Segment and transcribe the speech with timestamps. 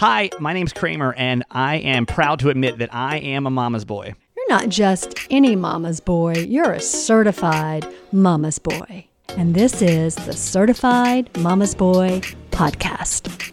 [0.00, 3.84] Hi, my name's Kramer, and I am proud to admit that I am a mama's
[3.84, 4.14] boy.
[4.34, 9.06] You're not just any mama's boy, you're a certified mama's boy.
[9.36, 12.20] And this is the Certified Mama's Boy
[12.50, 13.52] podcast.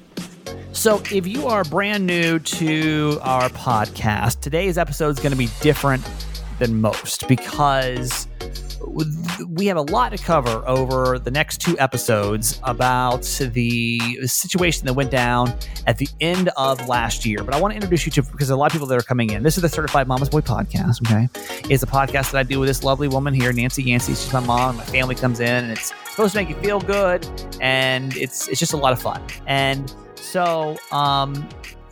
[0.72, 5.50] So, if you are brand new to our podcast, today's episode is going to be
[5.60, 6.10] different
[6.60, 8.28] than most because
[9.50, 13.24] we have a lot to cover over the next two episodes about
[13.54, 15.54] the situation that went down
[15.86, 17.44] at the end of last year.
[17.44, 19.30] But I want to introduce you to because a lot of people that are coming
[19.32, 19.44] in.
[19.44, 21.06] This is the Certified Mama's Boy podcast.
[21.06, 21.30] Okay,
[21.70, 24.14] it's a podcast that I do with this lovely woman here, Nancy Yancey.
[24.14, 24.78] She's my mom.
[24.78, 27.28] My family comes in, and it's supposed to make you feel good,
[27.62, 29.22] and it's it's just a lot of fun.
[29.46, 31.48] And so, um,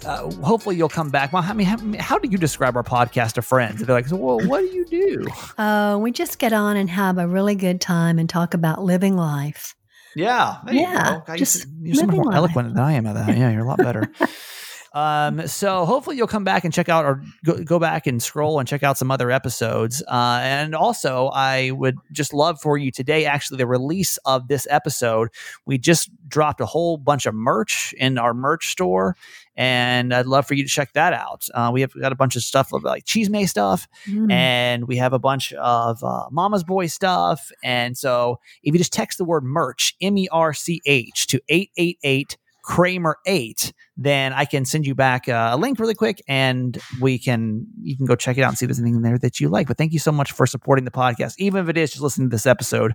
[0.06, 1.34] uh, hopefully you'll come back.
[1.34, 3.82] Well, I mean, how, how, do you describe our podcast to friends?
[3.82, 5.28] They're like, well, what do you do?
[5.58, 9.16] Uh, we just get on and have a really good time and talk about living
[9.16, 9.76] life.
[10.16, 12.36] Yeah, yeah, you just you're so much more life.
[12.36, 13.38] eloquent than I am at that.
[13.38, 14.12] Yeah, you're a lot better.
[14.96, 18.60] Um, so hopefully you'll come back and check out or go, go back and scroll
[18.60, 20.02] and check out some other episodes.
[20.08, 24.66] Uh, and also, I would just love for you today, actually, the release of this
[24.70, 25.32] episode.
[25.66, 29.18] We just dropped a whole bunch of merch in our merch store,
[29.56, 31.48] and I'd love for you to check that out.
[31.54, 34.32] Uh, we have got a bunch of stuff like cheese may stuff, mm.
[34.32, 37.52] and we have a bunch of uh, Mama's Boy stuff.
[37.64, 41.42] And so if you just text the word merch, M E R C H, to
[41.48, 47.20] 888 Kramer eight, then I can send you back a link really quick, and we
[47.20, 49.50] can you can go check it out and see if there's anything there that you
[49.50, 49.68] like.
[49.68, 52.30] But thank you so much for supporting the podcast, even if it is just listening
[52.32, 52.94] to this episode,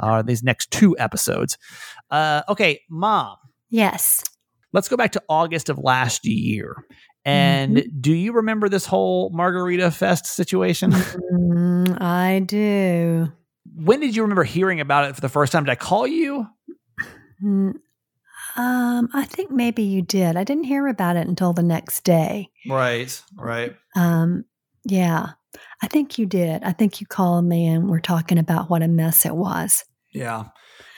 [0.00, 1.56] uh, these next two episodes.
[2.10, 3.36] Uh, okay, mom.
[3.70, 4.24] Yes.
[4.72, 6.84] Let's go back to August of last year.
[7.24, 8.00] And mm-hmm.
[8.00, 10.92] do you remember this whole Margarita Fest situation?
[11.36, 13.32] Mm, I do.
[13.74, 15.64] When did you remember hearing about it for the first time?
[15.64, 16.46] Did I call you?
[17.42, 17.74] Mm,
[18.56, 20.36] um, I think maybe you did.
[20.36, 22.48] I didn't hear about it until the next day.
[22.68, 23.76] Right, right.
[23.94, 24.44] Um,
[24.84, 25.30] yeah,
[25.82, 26.62] I think you did.
[26.62, 29.84] I think you called me and we're talking about what a mess it was.
[30.12, 30.44] Yeah.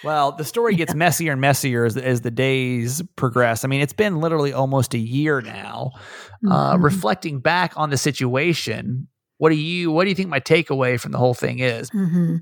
[0.05, 3.65] Well, the story gets messier and messier as, as the days progress.
[3.65, 5.93] I mean, it's been literally almost a year now.
[5.95, 6.53] Uh, mm-hmm.
[6.53, 11.01] Uh, reflecting back on the situation, what do you what do you think my takeaway
[11.01, 11.91] from the whole thing is?
[11.91, 12.37] Mm-hmm.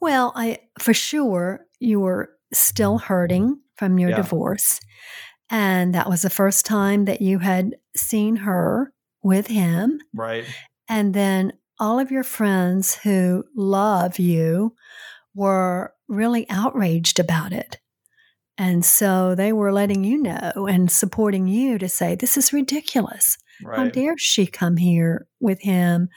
[0.00, 4.16] Well, I for sure you were still hurting from your yeah.
[4.16, 4.80] divorce.
[5.50, 10.00] And that was the first time that you had seen her with him.
[10.14, 10.44] Right.
[10.88, 14.74] And then all of your friends who love you
[15.34, 17.78] were really outraged about it.
[18.58, 23.38] And so they were letting you know and supporting you to say, This is ridiculous.
[23.64, 23.78] Right.
[23.78, 26.08] How dare she come here with him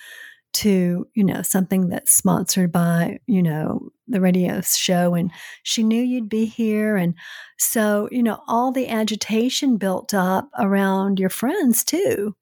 [0.53, 5.31] to, you know, something that's sponsored by, you know, the radio show and
[5.63, 7.15] she knew you'd be here and
[7.57, 12.35] so, you know, all the agitation built up around your friends too.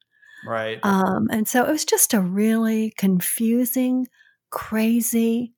[0.46, 0.80] Right.
[0.84, 4.08] Um and so it was just a really confusing,
[4.50, 5.54] crazy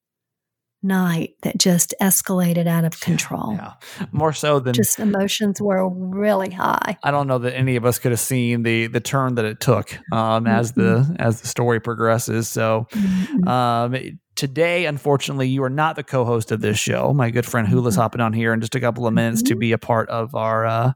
[0.84, 3.54] night that just escalated out of control.
[3.54, 3.74] Yeah.
[4.12, 6.98] More so than just emotions were really high.
[7.04, 9.60] I don't know that any of us could have seen the the turn that it
[9.60, 11.14] took um, as mm-hmm.
[11.14, 12.48] the as the story progresses.
[12.48, 13.48] So mm-hmm.
[13.48, 13.96] um,
[14.36, 17.14] today, unfortunately, you are not the co-host of this show.
[17.14, 18.02] My good friend Hula's mm-hmm.
[18.02, 19.60] hopping on here in just a couple of minutes to mm-hmm.
[19.60, 20.92] be a part of our uh,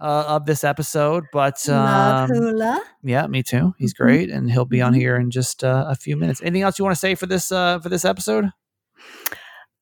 [0.00, 1.24] uh, of this episode.
[1.32, 2.82] But um, Hula.
[3.02, 3.74] Yeah, me too.
[3.78, 4.04] He's mm-hmm.
[4.04, 5.00] great, and he'll be on mm-hmm.
[5.00, 6.40] here in just uh, a few minutes.
[6.42, 8.50] Anything else you want to say for this uh, for this episode?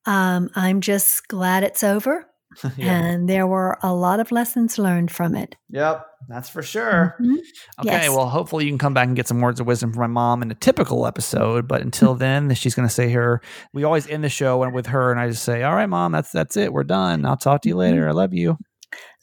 [0.05, 2.25] Um, I'm just glad it's over.
[2.77, 2.99] yeah.
[2.99, 5.55] And there were a lot of lessons learned from it.
[5.69, 7.15] Yep, that's for sure.
[7.21, 7.35] Mm-hmm.
[7.79, 8.09] Okay, yes.
[8.09, 10.41] well, hopefully you can come back and get some words of wisdom from my mom
[10.41, 11.67] in a typical episode.
[11.67, 13.41] But until then, she's going to say her.
[13.73, 16.31] We always end the show with her, and I just say, "All right, mom, that's
[16.31, 16.73] that's it.
[16.73, 17.25] We're done.
[17.25, 18.07] I'll talk to you later.
[18.07, 18.57] I love you.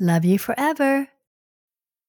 [0.00, 1.09] Love you forever."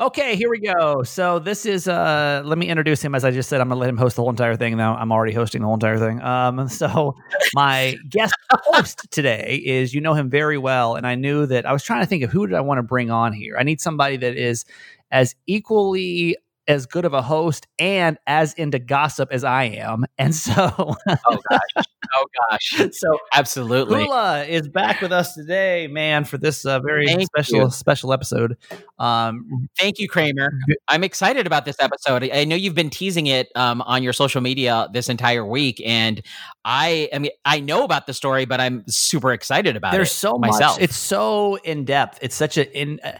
[0.00, 1.02] Okay, here we go.
[1.02, 3.80] So this is uh let me introduce him as I just said I'm going to
[3.80, 4.94] let him host the whole entire thing now.
[4.96, 6.22] I'm already hosting the whole entire thing.
[6.22, 7.14] Um so
[7.54, 11.72] my guest host today is you know him very well and I knew that I
[11.72, 13.56] was trying to think of who did I want to bring on here.
[13.58, 14.64] I need somebody that is
[15.10, 16.36] as equally
[16.68, 20.04] as good of a host and as into gossip as I am.
[20.16, 21.84] And so Oh gosh.
[22.14, 22.82] Oh gosh.
[22.92, 24.04] so Absolutely.
[24.04, 27.70] Hula is back with us today, man, for this uh, very Thank special you.
[27.70, 28.56] special episode.
[28.98, 30.52] Um, Thank you, Kramer.
[30.88, 32.28] I'm excited about this episode.
[32.32, 36.22] I know you've been teasing it um, on your social media this entire week, and
[36.64, 40.10] I, I mean, I know about the story, but I'm super excited about there's it
[40.10, 40.76] There's so myself.
[40.76, 40.84] much.
[40.84, 42.18] It's so in depth.
[42.22, 43.00] It's such a in.
[43.02, 43.12] Uh,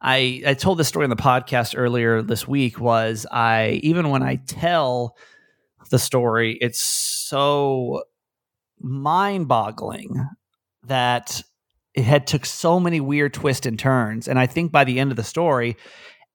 [0.00, 2.80] I I told this story on the podcast earlier this week.
[2.80, 5.16] Was I even when I tell
[5.90, 8.02] the story, it's so
[8.82, 10.28] mind boggling
[10.84, 11.42] that
[11.94, 14.28] it had took so many weird twists and turns.
[14.28, 15.76] And I think by the end of the story,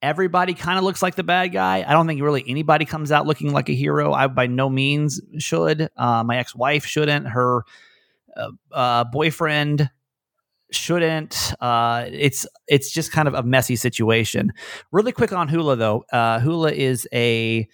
[0.02, 1.84] everybody kind of looks like the bad guy.
[1.88, 4.14] I don't think really anybody comes out looking like a hero.
[4.14, 5.90] I by no means should.
[5.98, 7.28] Uh, my ex wife shouldn't.
[7.28, 7.64] Her
[8.36, 9.90] uh, uh, boyfriend
[10.72, 11.54] shouldn't.
[11.60, 14.54] Uh, it's it's just kind of a messy situation.
[14.92, 16.06] Really quick on Hula though.
[16.12, 17.68] Uh, Hula is a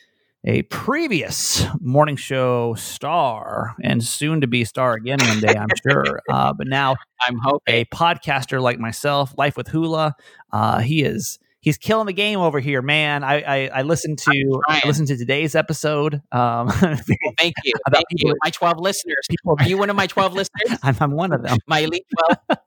[0.45, 6.03] a previous morning show star and soon to be star again one day, I'm sure.
[6.29, 7.61] Uh, but now I'm hoping.
[7.75, 10.15] a podcaster like myself, Life with Hula.
[10.51, 13.23] Uh, he is he's killing the game over here, man.
[13.23, 16.15] I I, I listened to I listened to today's episode.
[16.31, 16.97] Um, Well,
[17.37, 17.73] thank you.
[17.91, 18.35] Thank you.
[18.43, 19.25] My 12 listeners.
[19.29, 20.79] people, Are you one of my 12 listeners?
[20.83, 21.57] I'm, I'm one of them.
[21.67, 22.05] My elite
[22.47, 22.59] 12?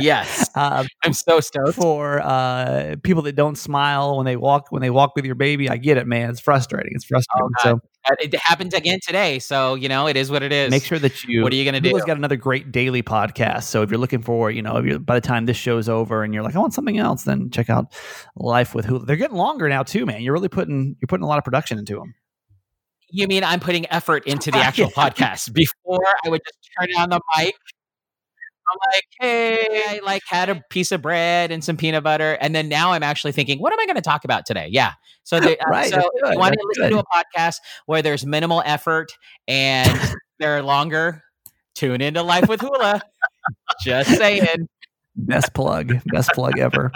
[0.00, 0.50] Yes.
[0.54, 1.74] Uh, I'm so stoked.
[1.74, 5.68] for uh, people that don't smile when they walk when they walk with your baby,
[5.68, 6.30] I get it, man.
[6.30, 6.92] It's frustrating.
[6.94, 7.48] It's frustrating.
[7.58, 7.80] Oh, so
[8.20, 10.70] It happened again today, so you know it is what it is.
[10.70, 11.42] make sure that you.
[11.42, 11.90] What are you gonna do?
[11.90, 13.64] Hula's got another great daily podcast.
[13.64, 16.22] So if you're looking for, you know, if you're, by the time this show's over
[16.24, 17.94] and you're like, I want something else, then check out
[18.36, 19.04] Life with Hula.
[19.04, 20.22] They're getting longer now too, man.
[20.22, 22.14] You're really putting you're putting a lot of production into them.
[23.14, 25.52] You mean I'm putting effort into the actual podcast?
[25.52, 27.54] Before I would just turn on the mic.
[28.72, 32.54] I'm like, hey, I like had a piece of bread and some peanut butter, and
[32.54, 34.68] then now I'm actually thinking, what am I going to talk about today?
[34.70, 34.92] Yeah.
[35.24, 36.90] So, the, uh, Right, so if you want to listen good.
[36.90, 39.12] to a podcast where there's minimal effort
[39.46, 40.00] and
[40.38, 41.22] they're longer,
[41.74, 43.02] tune into Life with Hula.
[43.84, 44.68] Just saying.
[45.14, 46.90] Best plug, best plug ever.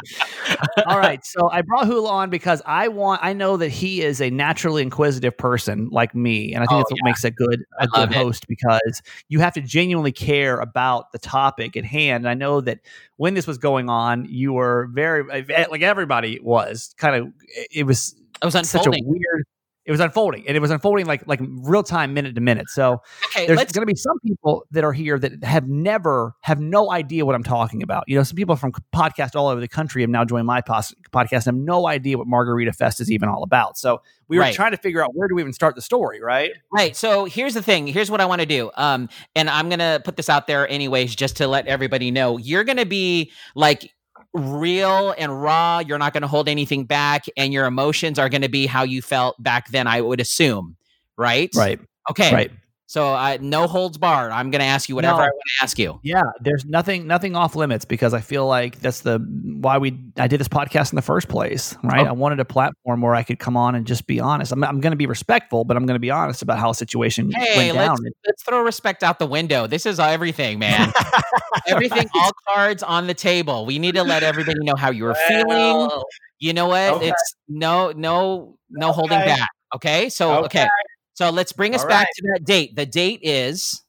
[0.86, 3.20] All right, so I brought Hula on because I want.
[3.22, 6.78] I know that he is a naturally inquisitive person like me, and I think Oh,
[6.78, 8.16] that's what makes a good a I good love it.
[8.16, 12.24] host because you have to genuinely care about the topic at hand.
[12.24, 12.80] And I know that
[13.16, 15.22] when this was going on, you were very
[15.68, 17.32] like everybody was kind of.
[17.70, 18.92] It was It was unfolding.
[18.94, 19.44] such a weird.
[19.86, 22.68] It was unfolding, and it was unfolding like like real time, minute to minute.
[22.68, 26.60] So okay, there's going to be some people that are here that have never have
[26.60, 28.02] no idea what I'm talking about.
[28.08, 30.94] You know, some people from podcast all over the country have now joined my pos-
[31.12, 33.78] podcast and have no idea what Margarita Fest is even all about.
[33.78, 34.54] So we were Right.
[34.54, 36.50] trying to figure out where do we even start the story, right?
[36.72, 36.96] Right.
[36.96, 37.86] So here's the thing.
[37.86, 38.72] Here's what I want to do.
[38.74, 42.38] Um, and I'm gonna put this out there anyways, just to let everybody know.
[42.38, 43.92] You're gonna be like
[44.36, 45.80] real and raw.
[45.80, 49.42] You're not gonna hold anything back, and your emotions are gonna be how you felt
[49.42, 49.86] back then.
[49.86, 50.76] I would assume.
[51.16, 51.50] Right.
[51.54, 51.80] Right.
[52.10, 52.32] Okay.
[52.32, 52.50] Right.
[52.88, 54.30] So I no holds barred.
[54.30, 55.24] I'm gonna ask you whatever No.
[55.24, 55.98] I want to ask you.
[56.04, 56.22] Yeah.
[56.40, 59.18] There's nothing nothing off limits because I feel like that's the
[59.60, 62.06] why we I did this podcast in the first place, right?
[62.06, 62.10] Oh.
[62.10, 64.52] I wanted a platform where I could come on and just be honest.
[64.52, 66.74] I'm, I'm going to be respectful, but I'm going to be honest about how a
[66.74, 67.96] situation Hey, went down.
[68.02, 69.66] let's let's throw respect out the window.
[69.66, 70.92] This is everything, man.
[71.66, 73.66] everything, all cards on the table.
[73.66, 75.90] We need to let everybody know how you were feeling.
[76.38, 76.94] You know what?
[76.94, 77.08] Okay.
[77.08, 79.48] It's no, no, no holding back.
[79.74, 80.08] Okay.
[80.08, 80.68] So, okay.
[81.16, 82.14] So let's bring us All back right.
[82.16, 82.76] to that date.
[82.76, 83.82] The date is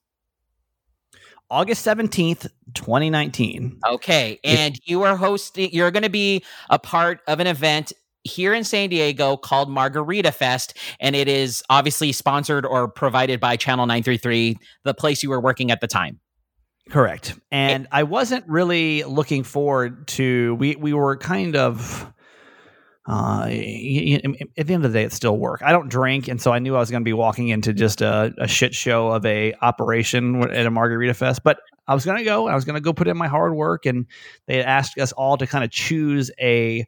[1.49, 3.79] August 17th, 2019.
[3.89, 4.39] okay.
[4.45, 7.91] And you are hosting, you're going to be a part of an event
[8.23, 10.77] here in San Diego called Margarita Fest.
[11.01, 15.69] And it is obviously sponsored or provided by Channel 933, the place you were working
[15.69, 16.21] at the time.
[16.89, 17.37] Correct.
[17.51, 22.09] And I wasn't really looking forward to we we were kind of
[23.07, 25.61] uh, at the end of the day, it's still work.
[25.63, 28.01] I don't drink, and so I knew I was going to be walking into just
[28.01, 31.41] a, a shit show of a operation at a margarita fest.
[31.43, 32.47] But I was going to go.
[32.47, 34.07] I was going to go put in my hard work, and
[34.45, 36.85] they asked us all to kind of choose a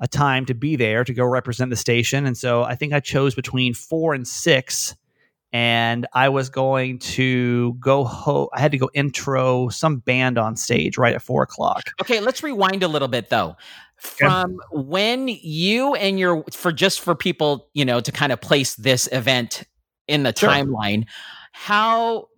[0.00, 2.24] a time to be there to go represent the station.
[2.24, 4.94] And so I think I chose between four and six.
[5.50, 10.56] And I was going to go ho- I had to go intro some band on
[10.56, 11.84] stage right at four o'clock.
[12.02, 13.56] Okay, let's rewind a little bit though.
[13.98, 18.76] From when you and your for just for people, you know, to kind of place
[18.76, 19.64] this event
[20.06, 20.48] in the Sure.
[20.48, 21.04] timeline,
[21.52, 22.28] how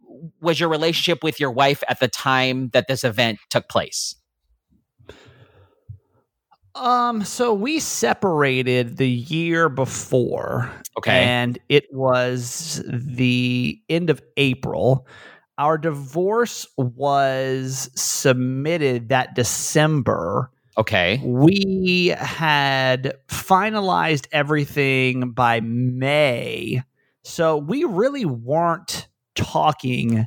[0.41, 4.17] was your relationship with your wife at the time that this event took place?
[6.75, 10.71] Um, so we separated the year before.
[10.99, 11.25] Okay.
[11.25, 15.07] And it was the end of April.
[15.59, 20.51] Our divorce was submitted that December.
[20.79, 21.21] Okay.
[21.25, 26.83] We had finalized everything by May.
[27.23, 30.27] So we really weren't talking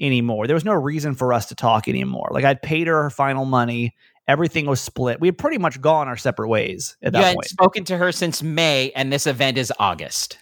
[0.00, 0.46] anymore.
[0.46, 2.28] There was no reason for us to talk anymore.
[2.32, 3.94] Like I'd paid her her final money.
[4.26, 5.20] Everything was split.
[5.20, 7.46] We had pretty much gone our separate ways at You that had point.
[7.46, 10.38] spoken to her since May, and this event is August.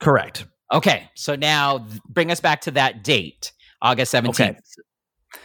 [0.00, 0.44] Correct.
[0.70, 4.28] Okay, so now bring us back to that date, August 17th.
[4.28, 4.56] Okay.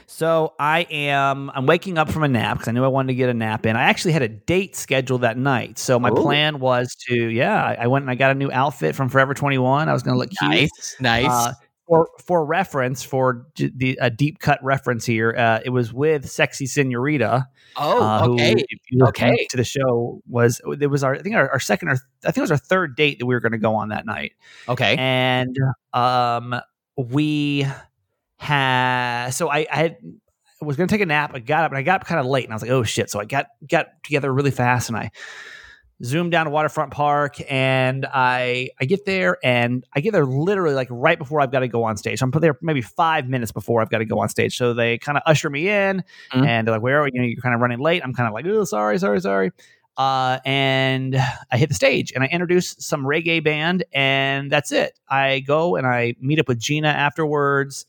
[0.06, 3.16] So I am I'm waking up from a nap because I knew I wanted to
[3.16, 3.76] get a nap in.
[3.76, 5.78] I actually had a date scheduled that night.
[5.78, 6.16] So my Ooh.
[6.16, 9.90] plan was to yeah, I went and I got a new outfit from Forever 21.
[9.90, 10.52] I was going to look cute.
[10.52, 11.26] Nice, nice.
[11.30, 11.54] Uh,
[11.88, 16.30] for for reference, for j- the a deep cut reference here, uh, it was with
[16.30, 17.48] Sexy Senorita.
[17.78, 18.56] oh, uh, okay.
[19.04, 19.48] Okay.
[19.52, 21.94] To the show was it was our I think our, our second or
[22.26, 24.06] I think it was our third date that we were going to go on that
[24.06, 24.34] night
[24.68, 24.96] Okay.
[24.98, 25.58] and
[25.94, 26.56] um
[26.98, 27.66] we
[28.38, 29.98] had so I, I had
[30.62, 31.32] I was gonna take a nap.
[31.34, 32.84] I got up and I got up kind of late and I was like, oh
[32.84, 33.10] shit.
[33.10, 35.12] So I got got together really fast and I
[36.04, 40.76] zoomed down to Waterfront Park and I I get there and I get there literally
[40.76, 42.22] like right before I've got to go on stage.
[42.22, 44.58] I'm put there maybe five minutes before I've got to go on stage.
[44.58, 46.46] So they kind of usher me in Mhm.
[46.46, 48.02] and they're like, where are you know, you're kind of running late.
[48.04, 49.52] I'm kind of like, oh sorry, sorry, sorry.
[49.98, 51.16] Uh, and
[51.52, 55.00] I hit the stage and I introduce some reggae band, and that's it.
[55.10, 57.88] I go and I meet up with Gina afterwards,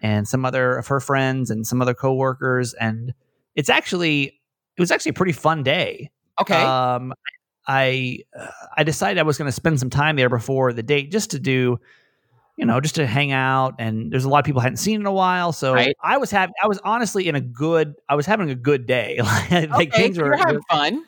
[0.00, 3.14] and some other of her friends and some other coworkers, and
[3.54, 4.40] it's actually
[4.76, 6.10] it was actually a pretty fun day.
[6.40, 6.54] Okay.
[6.54, 7.12] Um,
[7.66, 11.10] I uh, I decided I was going to spend some time there before the date
[11.12, 11.78] just to do,
[12.56, 13.74] you know, just to hang out.
[13.78, 15.96] And there's a lot of people I hadn't seen in a while, so Right.
[16.02, 19.20] I was having I was honestly in a good I was having a good day.
[19.50, 19.90] like okay.
[19.90, 21.04] things were having fun.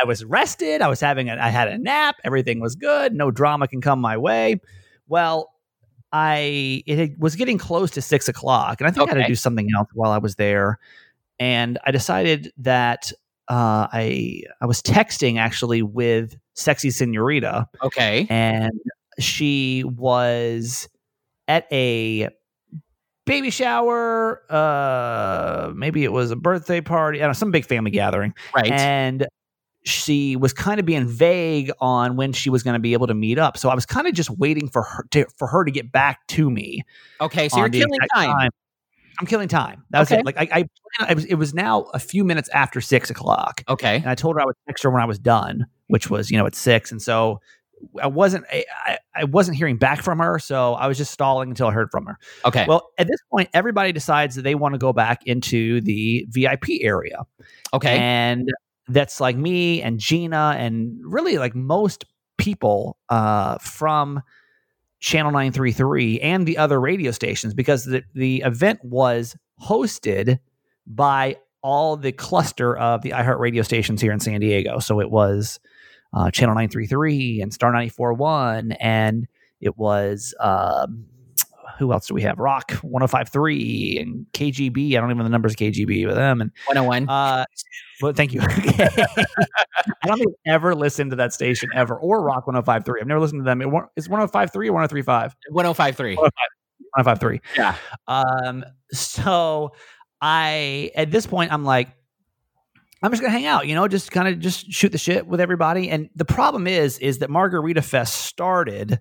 [0.00, 0.82] I was rested.
[0.82, 2.16] I was having a, I had a nap.
[2.24, 3.14] Everything was good.
[3.14, 4.60] No drama can come my way.
[5.08, 5.50] Well,
[6.12, 9.28] I it had- was getting close to six o'clock, and I think I had to
[9.28, 10.78] do something else while I was there.
[11.38, 13.12] And I decided that
[13.48, 18.26] uh, I I was texting actually with Sexy Senorita, Okay.
[18.30, 18.72] and
[19.20, 20.88] she was
[21.48, 22.28] at a
[23.26, 24.42] baby shower.
[24.50, 27.18] Uh, maybe it was a birthday party.
[27.18, 28.70] I don't know, some big family gathering Right.
[28.72, 29.26] and
[29.86, 33.14] she was kind of being vague on when she was going to be able to
[33.14, 33.56] meet up.
[33.56, 36.26] So I was kind of just waiting for her to for her to get back
[36.28, 36.82] to me.
[37.20, 37.48] okay.
[37.48, 38.50] So you're killing exact time.
[39.18, 39.84] I'm killing time.
[39.90, 40.20] That was Okay.
[40.20, 40.26] it.
[40.26, 40.64] Like I, I,
[41.08, 43.96] I was, it was now a few minutes after six o'clock, Okay.
[43.96, 46.36] and I told her I would text her when I was done, which was you
[46.36, 47.40] know at six, and so.
[48.02, 51.66] I wasn't I- I wasn't hearing back from her, so I was just stalling until
[51.66, 52.16] I heard from her.
[52.46, 52.64] Okay.
[52.66, 56.80] Well, at this point, everybody decides that they want to go back into the VIP
[56.80, 57.26] area.
[57.74, 57.98] okay.
[57.98, 58.48] And
[58.88, 62.04] that's like me and Gina and really like most
[62.38, 64.22] people uh, from
[65.00, 70.38] Channel 933 and the other radio stations because the, the event was hosted
[70.86, 74.78] by all the cluster of the iHeart radio stations here in San Diego.
[74.78, 75.58] So it was
[76.14, 79.26] uh, Channel 933 and Star 941 and
[79.60, 81.06] it was um,
[81.78, 82.38] who else do we have?
[82.38, 84.96] Rock 1053 and KGB.
[84.96, 87.08] I don't even know the numbers of KGB with them and 101.
[87.08, 87.44] uh,
[88.00, 88.40] well, thank you.
[88.44, 88.46] I
[90.04, 93.00] don't think I've ever listened to that station ever or Rock 1053.
[93.00, 93.62] I've never listened to them.
[93.62, 95.36] It, it's 1053 or 1035?
[95.50, 96.16] 1053.
[96.16, 97.40] 1053.
[97.56, 97.76] Yeah.
[98.08, 99.72] Um, so
[100.20, 101.88] I, at this point, I'm like,
[103.02, 105.40] I'm just gonna hang out, you know, just kind of just shoot the shit with
[105.40, 105.90] everybody.
[105.90, 109.00] And the problem is, is that Margarita Fest started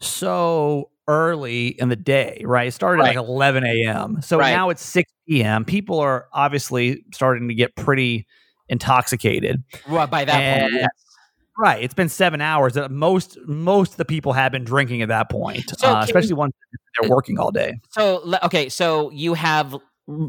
[0.00, 2.68] so early in the day, right?
[2.68, 3.16] It started Right.
[3.16, 4.22] at like 11 a.m.
[4.22, 4.52] So Right.
[4.52, 5.64] now it's 6 p.m.
[5.64, 8.26] People are obviously starting to get pretty
[8.68, 9.62] intoxicated.
[9.88, 10.88] Well, by that point, And- yes.
[11.58, 11.82] Right.
[11.82, 12.78] It's been seven hours.
[12.88, 16.54] Most most of the people have been drinking at that point, So uh, especially ones
[16.98, 17.74] they're working all day.
[17.90, 19.76] So okay, so you have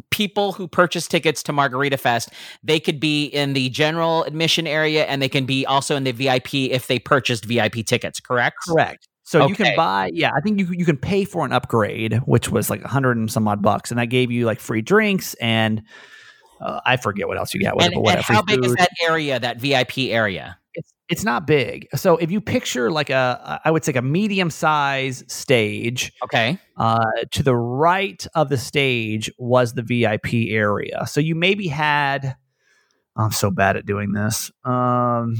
[0.09, 2.29] people who purchase tickets to Margarita Fest.
[2.63, 6.11] They could be in the general admission area, and they can be also in the
[6.11, 8.19] VIP if they purchased VIP tickets.
[8.19, 8.57] Correct.
[8.67, 9.07] Correct.
[9.31, 12.49] So you can buy, yeah, I think you you can pay for an upgrade, which
[12.49, 15.35] was like a hundred and some odd bucks, and that gave you like free drinks
[15.35, 15.83] and
[16.59, 17.73] uh, I forget what else you get.
[17.81, 20.57] And, what, and how big is that area, that VIP area?
[20.73, 21.87] It's it's not big.
[21.95, 26.11] So if you picture like a, I would say a medium size stage.
[26.25, 26.59] Okay.
[26.75, 26.99] Uh,
[27.31, 31.07] to the right of the stage was the VIP area.
[31.07, 32.35] So you maybe had.
[33.15, 34.51] I'm so bad at doing this.
[34.65, 35.37] Um,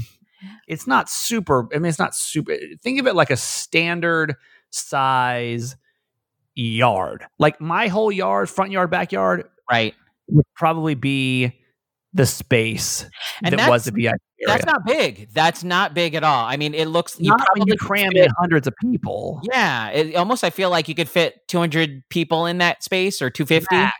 [0.66, 1.68] it's not super.
[1.74, 2.56] I mean, it's not super.
[2.82, 4.36] Think of it like a standard
[4.70, 5.76] size
[6.54, 7.26] yard.
[7.38, 9.94] Like my whole yard, front yard, backyard, right,
[10.28, 11.58] would probably be
[12.14, 13.06] the space
[13.42, 14.18] and that was the VIP area.
[14.46, 15.28] That's not big.
[15.32, 16.44] That's not big at all.
[16.44, 19.40] I mean, it looks you not probably you cram in hundreds of people.
[19.50, 23.30] Yeah, it, almost I feel like you could fit 200 people in that space or
[23.30, 23.74] 250.
[23.74, 23.96] Max.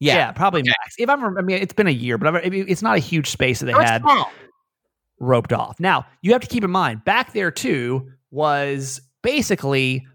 [0.00, 0.70] Yeah, yeah, probably okay.
[0.82, 0.94] max.
[0.98, 3.66] If I'm, I mean, it's been a year, but it's not a huge space that
[3.66, 4.32] they had small.
[5.22, 5.80] Roped off.
[5.80, 10.06] Now you have to keep in mind, back there too was basically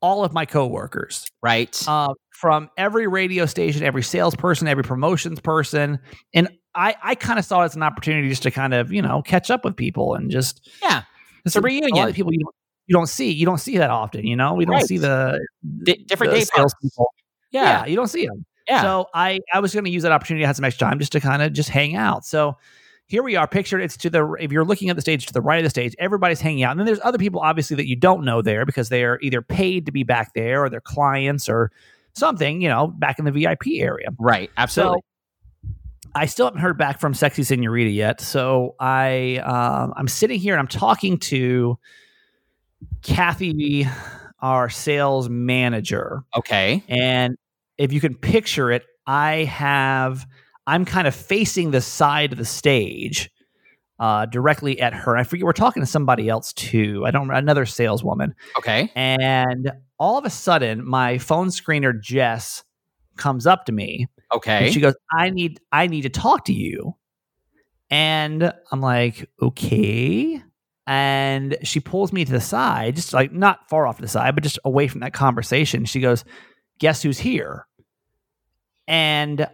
[0.00, 1.82] all of my coworkers, right?
[1.86, 5.98] Uh, from every radio station, every salesperson, every promotions person,
[6.32, 9.02] and I I kind of saw it as an opportunity just to kind of you
[9.02, 11.02] know catch up with people and just yeah,
[11.44, 11.92] it's a reunion.
[11.92, 12.54] A lot of people you don't
[12.86, 14.26] you don't see you don't see that often.
[14.26, 15.38] You know, we don't see the
[15.84, 17.12] D- different the day sales people.
[17.50, 18.44] Yeah, yeah, you don't see them.
[18.68, 18.82] Yeah.
[18.82, 21.12] So I I was going to use that opportunity to have some extra time just
[21.12, 22.24] to kind of just hang out.
[22.24, 22.56] So
[23.12, 25.40] here we are pictured it's to the if you're looking at the stage to the
[25.42, 26.70] right of the stage everybody's hanging out.
[26.70, 29.42] And then there's other people obviously that you don't know there because they are either
[29.42, 31.70] paid to be back there or they're clients or
[32.14, 34.08] something you know back in the vip area.
[34.18, 35.00] Right absolutely.
[35.00, 35.68] So,
[36.14, 40.54] I still haven't heard back from Sexy Senorita yet, so I um, I'm sitting here
[40.54, 41.78] and I'm talking to
[43.02, 43.86] Kathy,
[44.40, 46.24] our sales manager.
[46.36, 47.36] Okay, and
[47.76, 50.26] if you can picture it, I have
[50.66, 53.30] I'm kind of facing the side of the stage,
[53.98, 55.16] uh, directly at her.
[55.16, 57.04] I forget we're talking to somebody else too.
[57.06, 58.34] I don't another saleswoman.
[58.58, 62.64] Okay, and all of a sudden, my phone screener Jess
[63.16, 64.06] comes up to me.
[64.34, 66.96] Okay, she goes, "I need I need to talk to you,"
[67.90, 70.42] and I'm like, "Okay."
[70.84, 74.34] And she pulls me to the side, just like not far off to the side,
[74.34, 75.84] but just away from that conversation.
[75.84, 76.24] She goes,
[76.82, 77.68] Guess who's here?
[78.88, 79.46] And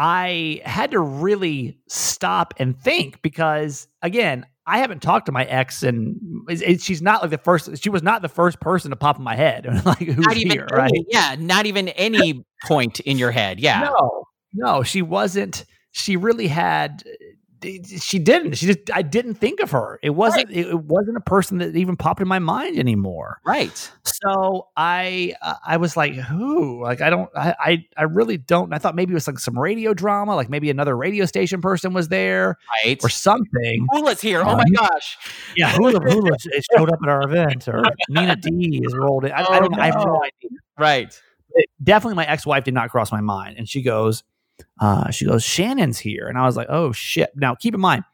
[0.00, 5.82] I had to really stop and think because again, I haven't talked to my ex,
[5.82, 6.20] and
[6.78, 7.82] she's not like the first.
[7.82, 9.66] She was not the first person to pop in my head.
[9.84, 10.92] like who's not even here, right?
[11.08, 13.58] Yeah, not even any point in your head.
[13.58, 15.64] Yeah, no, no, she wasn't.
[15.90, 17.02] She really had
[17.62, 18.54] she didn't.
[18.54, 19.98] She just I didn't think of her.
[20.02, 20.48] It wasn't.
[20.48, 20.66] Right.
[20.66, 23.40] It, wasn't a person that even popped in my mind anymore.
[23.44, 23.90] Right.
[24.04, 26.82] So I uh, I was like, who?
[26.82, 27.30] Like I don't.
[27.36, 28.72] I, I I really don't.
[28.72, 30.36] I thought maybe it was like some radio drama.
[30.36, 33.86] Like maybe another radio station person was there, right, or something.
[33.92, 34.42] Hula's here.
[34.42, 35.18] Oh um, my gosh.
[35.56, 36.36] Yeah, Hula Hula
[36.76, 39.32] showed up at our event, or Nina D is rolled in.
[39.32, 39.76] I, oh, I don't.
[39.76, 39.82] No.
[39.82, 40.58] I have no idea.
[40.78, 41.22] Right.
[41.54, 44.22] It, definitely, my ex wife did not cross my mind, and she goes
[44.80, 46.28] uh, she goes, Shannon's here.
[46.28, 47.30] And I was like, oh shit.
[47.36, 48.04] Now keep in mind,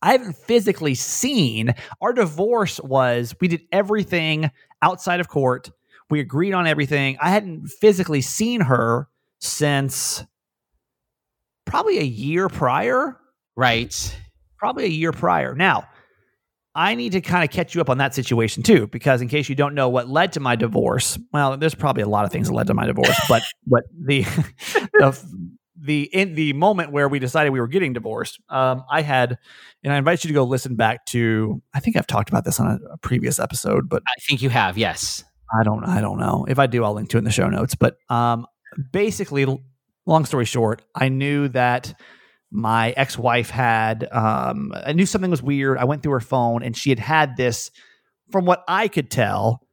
[0.00, 4.50] I haven't physically seen our divorce was we did everything
[4.82, 5.70] outside of court.
[6.10, 7.16] We agreed on everything.
[7.20, 10.24] I hadn't physically seen her since
[11.64, 13.16] probably a year prior.
[13.56, 14.18] Right.
[14.58, 15.54] Probably a year prior.
[15.54, 15.88] Now,
[16.74, 19.48] I need to kind of catch you up on that situation too, because in case
[19.48, 22.48] you don't know what led to my divorce, well, there's probably a lot of things
[22.48, 24.22] that led to my divorce, but what the
[24.94, 29.38] the the in the moment where we decided we were getting divorced, um, I had,
[29.82, 31.60] and I invite you to go listen back to.
[31.74, 34.48] I think I've talked about this on a, a previous episode, but I think you
[34.48, 34.78] have.
[34.78, 35.24] Yes,
[35.58, 35.84] I don't.
[35.84, 36.84] I don't know if I do.
[36.84, 37.74] I'll link to it in the show notes.
[37.74, 38.46] But um,
[38.92, 39.44] basically,
[40.06, 41.98] long story short, I knew that
[42.52, 45.78] my ex-wife had um, i knew something was weird.
[45.78, 47.70] I went through her phone and she had had this
[48.30, 49.66] from what i could tell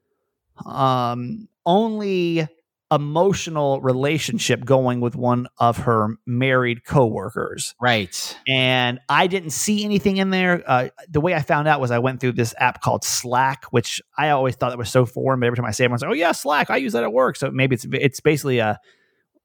[0.66, 2.48] um, only
[2.92, 7.76] emotional relationship going with one of her married coworkers.
[7.80, 8.38] Right.
[8.48, 10.64] And i didn't see anything in there.
[10.66, 14.02] Uh, the way i found out was i went through this app called slack which
[14.18, 16.12] i always thought that was so foreign but every time i say it was like
[16.12, 16.70] oh yeah slack.
[16.70, 17.36] I use that at work.
[17.36, 18.80] So maybe it's it's basically a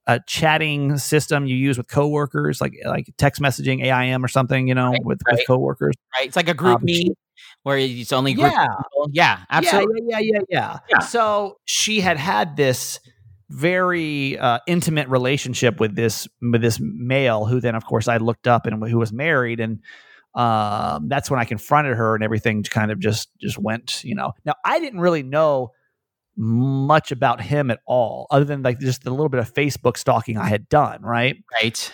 [0.06, 4.74] a chatting system you use with coworkers, like like text messaging, AIM or something, you
[4.74, 5.36] know, right, with, right.
[5.36, 5.94] with coworkers.
[6.16, 6.26] Right.
[6.26, 7.12] It's like a group um, meet
[7.62, 8.66] where it's only group yeah.
[8.66, 9.10] people.
[9.12, 10.02] Yeah, absolutely.
[10.06, 10.98] Yeah, yeah, yeah, yeah, yeah.
[11.00, 13.00] So she had had this
[13.50, 18.46] very uh, intimate relationship with this with this male who then of course I looked
[18.46, 19.80] up and who was married and
[20.34, 24.32] um, that's when I confronted her and everything kind of just just went you know
[24.44, 25.72] now I didn't really know
[26.36, 30.36] much about him at all, other than like just a little bit of Facebook stalking
[30.36, 31.36] I had done, right?
[31.62, 31.92] Right.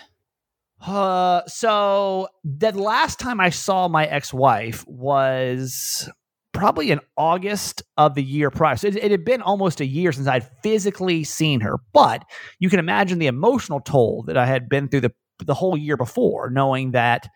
[0.85, 6.09] Uh, so the last time I saw my ex-wife was
[6.53, 8.75] probably in August of the year prior.
[8.75, 12.25] So it, it, had been almost a year since I'd physically seen her, but
[12.59, 15.11] you can imagine the emotional toll that I had been through the
[15.45, 17.27] the whole year before, knowing that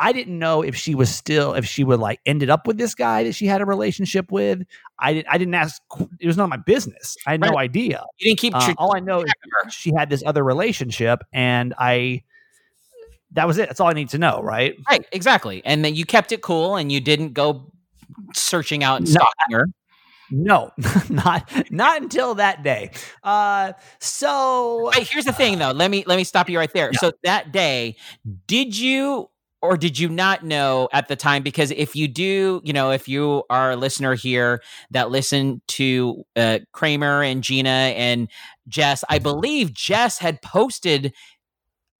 [0.00, 2.94] I didn't know if she was still if she would like ended up with this
[2.94, 4.62] guy that she had a relationship with.
[4.98, 5.80] I didn't I didn't ask.
[6.18, 7.18] It was not my business.
[7.26, 7.52] I had right.
[7.52, 8.04] no idea.
[8.18, 8.56] You didn't keep.
[8.56, 9.32] Uh, all I know is
[9.70, 12.22] she had this other relationship, and I.
[13.32, 13.68] That was it.
[13.68, 14.74] That's all I need to know, right?
[14.90, 15.62] Right, exactly.
[15.64, 17.70] And then you kept it cool, and you didn't go
[18.34, 19.66] searching out and stalking no, her.
[20.30, 20.70] No,
[21.10, 22.90] not not until that day.
[23.22, 25.72] Uh, so here's the thing, though.
[25.72, 26.90] Let me let me stop you right there.
[26.92, 26.98] Yeah.
[26.98, 27.96] So that day,
[28.46, 29.28] did you
[29.62, 31.42] or did you not know at the time?
[31.42, 36.24] Because if you do, you know, if you are a listener here that listened to
[36.36, 38.28] uh, Kramer and Gina and
[38.68, 41.12] Jess, I believe Jess had posted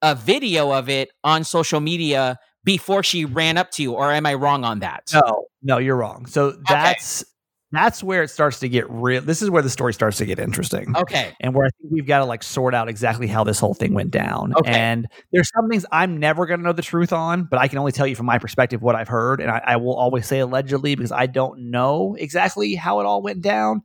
[0.02, 4.26] a video of it on social media before she ran up to you, or am
[4.26, 5.10] I wrong on that?
[5.12, 6.26] No, no, you're wrong.
[6.26, 7.24] So that's
[7.72, 9.22] that's where it starts to get real.
[9.22, 10.96] This is where the story starts to get interesting.
[10.96, 11.32] Okay.
[11.40, 13.94] And where I think we've got to like sort out exactly how this whole thing
[13.94, 14.54] went down.
[14.56, 14.72] Okay.
[14.72, 17.78] And there's some things I'm never going to know the truth on, but I can
[17.78, 19.40] only tell you from my perspective what I've heard.
[19.40, 23.22] And I, I will always say allegedly because I don't know exactly how it all
[23.22, 23.82] went down.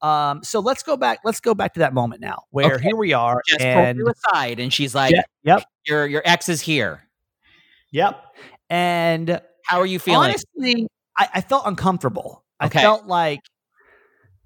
[0.00, 1.20] Um, so let's go back.
[1.24, 2.84] Let's go back to that moment now, where okay.
[2.84, 7.08] here we are, Just and aside, and she's like, "Yep, your your ex is here."
[7.90, 8.22] Yep.
[8.68, 10.30] And how are you feeling?
[10.30, 12.43] Honestly, I, I felt uncomfortable.
[12.64, 12.78] Okay.
[12.80, 13.40] I felt like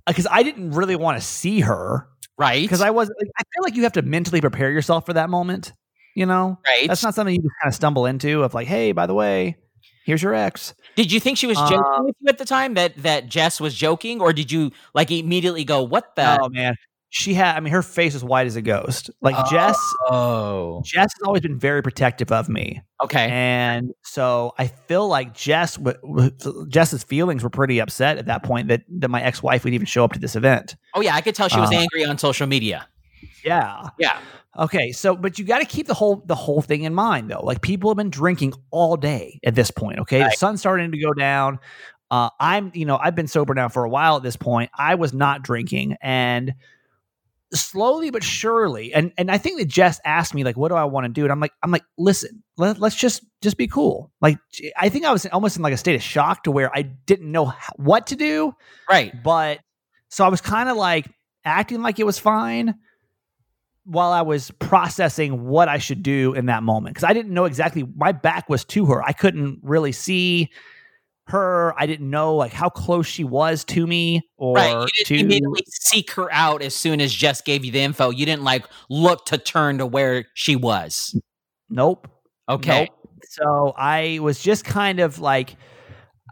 [0.07, 2.62] because uh, I didn't really want to see her, right?
[2.62, 5.31] Because I was, like, I feel like you have to mentally prepare yourself for that
[5.31, 5.72] moment.
[6.14, 6.88] You know, right?
[6.88, 8.42] That's not something you just kind of stumble into.
[8.42, 9.57] Of like, hey, by the way,
[10.04, 10.74] here's your ex.
[10.96, 13.61] Did you think she was joking uh, with you at the time that that Jess
[13.61, 16.74] was joking, or did you like immediately go, "What the?" Oh man,
[17.11, 19.11] she had i mean her face is white as a ghost.
[19.21, 19.51] Like oh.
[19.51, 20.83] jess oh.
[20.85, 22.83] Jess has always been very protective of me.
[23.03, 23.29] Okay.
[23.31, 28.42] And so i feel like jess w- w- jess's feelings were pretty upset at that
[28.42, 30.77] point that that my ex-wife would even show up to this event.
[30.94, 32.87] Oh yeah i could tell she was uh, angry on social media.
[33.44, 33.88] Yeah.
[33.99, 34.18] Yeah.
[34.59, 37.42] Okay so but you got to keep the whole the whole thing in mind though.
[37.42, 40.21] Like people have been drinking all day at this point okay?
[40.21, 40.31] Right.
[40.31, 41.59] the sun's starting to go down.
[42.11, 44.71] Uh, i'm you know i've been sober now for a while at this point.
[44.77, 46.55] I was not drinking and
[47.54, 50.84] slowly but surely and and i think that jess asked me like what do i
[50.84, 51.24] want to do?
[51.24, 54.11] And i'm like i'm like listen let, us just just be cool.
[54.20, 54.38] Like
[54.76, 57.30] i think i was almost in like a state of shock to where i didn't
[57.30, 58.52] know what to do
[58.90, 59.14] right.
[59.22, 59.61] but
[60.08, 61.08] so i was kind of like
[61.44, 62.74] acting like it was fine
[63.84, 67.46] while i was processing what i should do in that moment because i didn't know
[67.46, 69.02] exactly my back was to her.
[69.02, 70.50] I couldn't really see
[71.31, 71.75] her.
[71.79, 74.88] I didn't know like how close she was to me or right.
[74.99, 78.11] You to immediately seek her out as soon as Jess gave you the info.
[78.11, 81.19] You didn't like look to turn to where she was.
[81.69, 82.09] Nope.
[82.49, 82.88] Okay.
[82.91, 83.19] Nope.
[83.31, 85.57] So I was just kind of like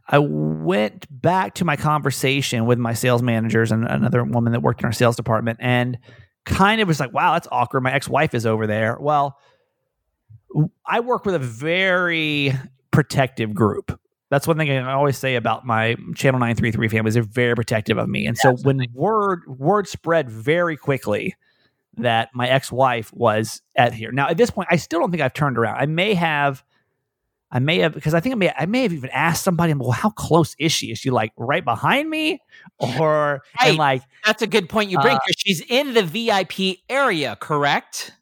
[0.09, 4.81] I went back to my conversation with my sales managers and another woman that worked
[4.81, 5.99] in our sales department and
[6.45, 7.83] kind of was like, wow, that's awkward.
[7.83, 8.97] My ex-wife is over there.
[9.01, 9.37] Well,
[10.87, 12.55] I work with a very
[12.93, 13.99] protective group
[14.31, 17.15] that's one thing I always say about my channel 933 families.
[17.15, 18.27] They're very protective of me.
[18.27, 21.37] And so when word word spread very quickly
[21.99, 24.13] that my ex-wife was at here.
[24.13, 25.77] Now at this point, I still don't think I've turned around.
[25.77, 26.65] I may have
[27.51, 29.93] I may have because I think I may I may have even asked somebody, well,
[29.93, 30.91] how close is she?
[30.91, 32.41] Is she like right behind me?
[32.79, 33.69] Or right.
[33.69, 37.37] and like that's a good point you bring because uh, she's in the VIP area,
[37.41, 38.13] correct?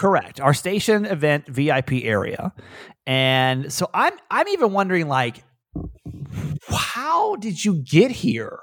[0.00, 0.40] Correct.
[0.40, 2.54] Our station event VIP area.
[3.06, 5.44] And so I'm I'm even wondering like
[6.70, 8.60] how did you get here?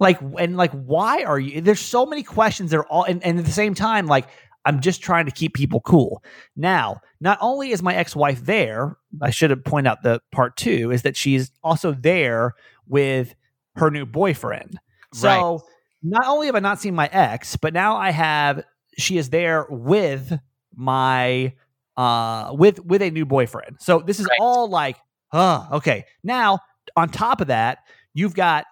[0.00, 3.38] Like and like why are you there's so many questions that are all and, and
[3.38, 4.26] at the same time like
[4.64, 6.24] I'm just trying to keep people cool.
[6.56, 10.90] Now, not only is my ex-wife there, I should have pointed out the part 2
[10.90, 12.54] is that she's also there
[12.88, 13.36] with
[13.76, 14.80] her new boyfriend.
[15.14, 15.60] So, right.
[16.02, 18.64] not only have I not seen my ex, but now I have
[18.98, 20.36] she is there with
[20.76, 21.52] my
[21.96, 23.76] uh with with a new boyfriend.
[23.80, 24.38] So this is right.
[24.40, 24.96] all like,
[25.32, 26.04] uh, okay.
[26.22, 26.60] Now,
[26.96, 27.78] on top of that,
[28.14, 28.64] you've got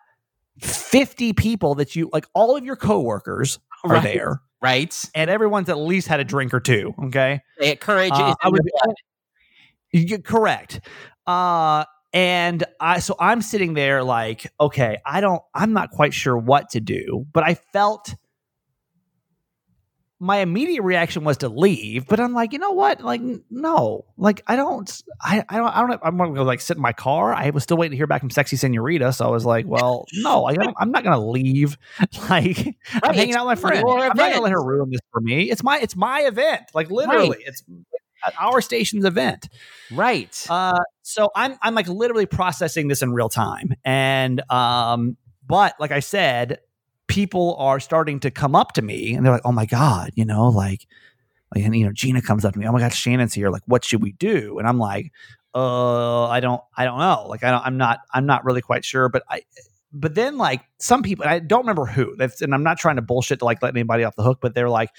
[0.61, 4.03] 50 people that you like all of your coworkers are right.
[4.03, 4.41] there.
[4.63, 4.95] Right.
[5.15, 6.95] And everyone's at least had a drink or two.
[7.05, 7.41] Okay.
[7.81, 8.35] courage uh,
[9.93, 10.81] is you, correct.
[11.27, 16.39] Uh and I so I'm sitting there like, okay, I don't I'm not quite sure
[16.39, 18.15] what to do, but I felt
[20.21, 23.03] my immediate reaction was to leave, but I'm like, you know what?
[23.03, 26.01] Like, no, like I don't, I, I don't, I don't.
[26.03, 27.35] I'm gonna like sit in my car.
[27.35, 30.07] I was still waiting to hear back from Sexy Senorita, so I was like, well,
[30.15, 31.77] no, I am not gonna leave.
[32.29, 33.85] Like, right, I'm hanging out with my friend.
[33.87, 35.51] I'm not gonna let her ruin this for me.
[35.51, 36.63] It's my, it's my event.
[36.73, 37.39] Like literally, right.
[37.47, 37.63] it's
[38.41, 39.49] our station's event.
[39.91, 40.47] Right.
[40.49, 45.91] Uh, so I'm, I'm like literally processing this in real time, and um, but like
[45.91, 46.61] I said,
[47.07, 50.25] people are starting to come up to me and they're like, "Oh my god, you
[50.25, 50.87] know, like
[51.55, 53.51] and you know, Gina comes up to me, oh my God, Shannon's here.
[53.51, 54.59] Like, what should we do?
[54.59, 55.13] And I'm like,
[55.55, 57.27] uh, I don't, I don't know.
[57.29, 59.09] Like, I don't, I'm not, I'm not really quite sure.
[59.09, 59.43] But I,
[59.93, 62.17] but then like some people, I don't remember who.
[62.41, 64.69] And I'm not trying to bullshit to like let anybody off the hook, but they're
[64.69, 64.91] like,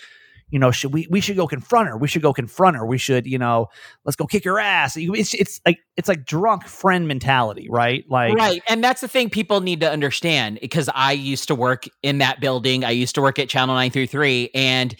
[0.49, 1.97] you know, should we we should go confront her.
[1.97, 2.86] We should go confront her.
[2.86, 3.67] We should, you know,
[4.03, 4.95] let's go kick her ass.
[4.95, 8.05] It's it's like it's like drunk friend mentality, right?
[8.10, 8.62] Like Right.
[8.67, 12.39] And that's the thing people need to understand because I used to work in that
[12.39, 12.84] building.
[12.84, 14.95] I used to work at Channel 933 and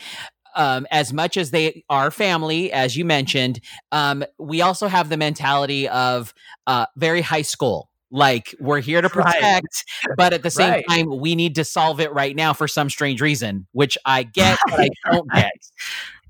[0.55, 3.60] um, as much as they are family, as you mentioned,
[3.91, 6.34] um, we also have the mentality of
[6.65, 10.15] uh, very high school like we're here to protect, right.
[10.17, 10.85] but at the same right.
[10.87, 14.57] time, we need to solve it right now for some strange reason, which I get,
[14.69, 15.51] but I don't get.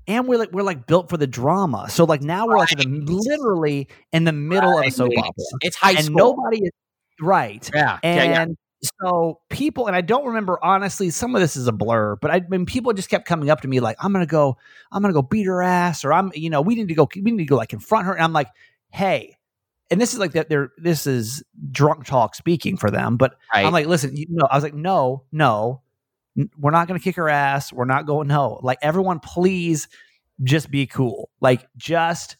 [0.08, 1.88] And we're like we're like built for the drama.
[1.90, 5.32] So like now we're like in the, literally in the middle of a soap opera.
[5.62, 6.16] It's high and school.
[6.16, 6.70] nobody is
[7.20, 7.68] right.
[7.74, 7.98] Yeah.
[8.04, 8.88] And yeah, yeah.
[9.02, 12.40] so people, and I don't remember honestly, some of this is a blur, but I
[12.48, 14.56] mean people just kept coming up to me like, I'm gonna go,
[14.92, 17.32] I'm gonna go beat her ass, or I'm, you know, we need to go, we
[17.32, 18.14] need to go like confront her.
[18.14, 18.48] And I'm like,
[18.90, 19.35] hey,
[19.90, 23.64] and this is like that they're this is drunk talk speaking for them but right.
[23.64, 25.80] i'm like listen you know i was like no no
[26.58, 27.72] we're not going to kick her ass.
[27.72, 29.88] We're not going no like everyone please
[30.42, 32.36] just be cool like just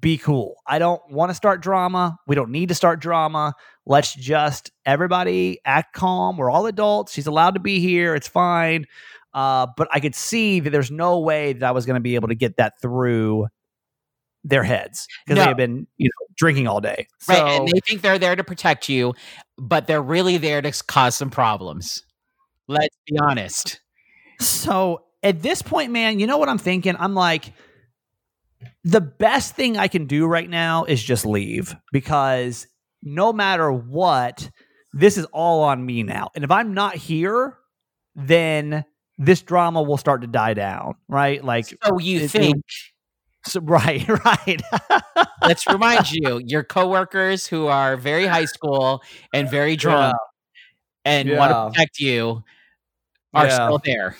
[0.00, 0.56] be cool.
[0.66, 2.18] I don't want to start drama.
[2.26, 3.54] We don't need to start drama.
[3.86, 6.36] Let's just everybody act calm.
[6.36, 7.12] We're all adults.
[7.12, 8.14] She's allowed to be here.
[8.14, 8.86] It's fine.
[9.32, 12.14] Uh, but i could see that there's no way that i was going to be
[12.14, 13.48] able to get that through
[14.44, 15.42] their heads because no.
[15.42, 17.08] they have been you know drinking all day.
[17.20, 19.14] So, right, and they think they're there to protect you,
[19.58, 22.04] but they're really there to cause some problems.
[22.68, 23.80] Let's be honest.
[24.40, 26.94] So at this point, man, you know what I'm thinking?
[26.98, 27.52] I'm like,
[28.84, 32.66] the best thing I can do right now is just leave because
[33.02, 34.50] no matter what,
[34.92, 36.30] this is all on me now.
[36.34, 37.58] And if I'm not here,
[38.14, 38.84] then
[39.18, 41.44] this drama will start to die down, right?
[41.44, 42.64] Like, so you it, think
[43.46, 44.62] so, right, right.
[45.42, 49.02] Let's remind you, your coworkers who are very high school
[49.32, 50.14] and very drunk
[51.04, 51.12] yeah.
[51.12, 51.38] and yeah.
[51.38, 52.42] want to protect you
[53.32, 53.54] are yeah.
[53.54, 54.16] still there.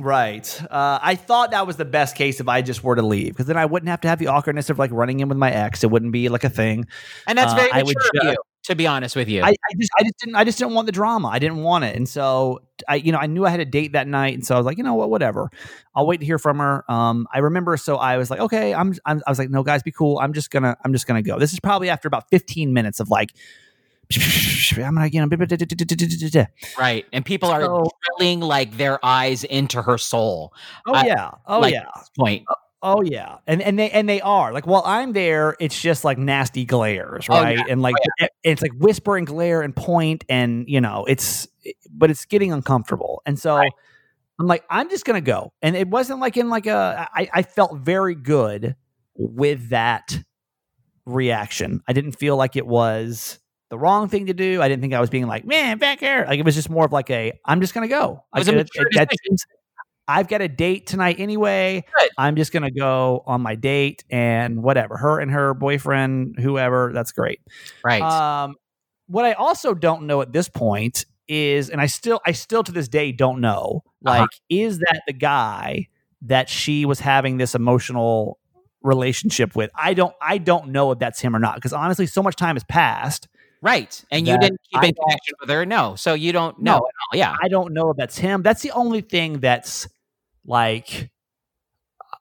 [0.00, 0.62] Right.
[0.70, 3.46] Uh, I thought that was the best case if I just were to leave, because
[3.46, 5.84] then I wouldn't have to have the awkwardness of like running in with my ex.
[5.84, 6.86] It wouldn't be like a thing.
[7.28, 9.42] And that's very uh, mature of you to be honest with you.
[9.42, 11.28] I, I, just I just didn't I just didn't want the drama.
[11.28, 11.96] I didn't want it.
[11.96, 14.54] And so I you know, I knew I had a date that night and so
[14.54, 15.50] I was like, you know what, whatever.
[15.94, 16.90] I'll wait to hear from her.
[16.90, 19.82] Um I remember so I was like, okay, I'm, I'm I was like, no guys,
[19.82, 20.18] be cool.
[20.18, 21.38] I'm just going to I'm just going to go.
[21.38, 23.30] This is probably after about 15 minutes of like
[24.76, 25.28] I'm gonna, you know,
[26.78, 27.86] right, and people are so,
[28.18, 30.52] drilling like their eyes into her soul.
[30.86, 31.86] Oh yeah, oh like yeah.
[32.16, 32.44] Point.
[32.86, 36.18] Oh yeah, and and they and they are like while I'm there, it's just like
[36.18, 37.58] nasty glares, right?
[37.58, 37.72] Oh, yeah.
[37.72, 38.26] And like oh, yeah.
[38.42, 41.48] it's like whispering glare and point, and you know it's,
[41.90, 43.72] but it's getting uncomfortable, and so right.
[44.38, 47.42] I'm like, I'm just gonna go, and it wasn't like in like a, I, I
[47.42, 48.76] felt very good
[49.14, 50.22] with that
[51.06, 51.80] reaction.
[51.88, 53.38] I didn't feel like it was
[53.70, 54.60] the wrong thing to do.
[54.60, 56.26] I didn't think I was being like, man, back here.
[56.28, 58.24] Like it was just more of like a, I'm just gonna go.
[58.34, 59.40] Like, it, it,
[60.06, 61.84] I've got a date tonight anyway.
[61.98, 62.10] Good.
[62.18, 64.96] I'm just going to go on my date and whatever.
[64.96, 67.40] Her and her boyfriend, whoever, that's great.
[67.82, 68.02] Right.
[68.02, 68.56] Um,
[69.06, 72.72] what I also don't know at this point is, and I still, I still to
[72.72, 74.18] this day don't know, uh-huh.
[74.18, 74.38] like, uh-huh.
[74.50, 75.88] is that the guy
[76.22, 78.38] that she was having this emotional
[78.82, 79.70] relationship with?
[79.74, 82.56] I don't, I don't know if that's him or not because honestly, so much time
[82.56, 83.28] has passed.
[83.62, 84.04] Right.
[84.10, 85.64] And you didn't keep in connection with her.
[85.64, 85.94] No.
[85.96, 87.34] So you don't know no, Yeah.
[87.42, 88.42] I don't know if that's him.
[88.42, 89.88] That's the only thing that's
[90.46, 91.10] like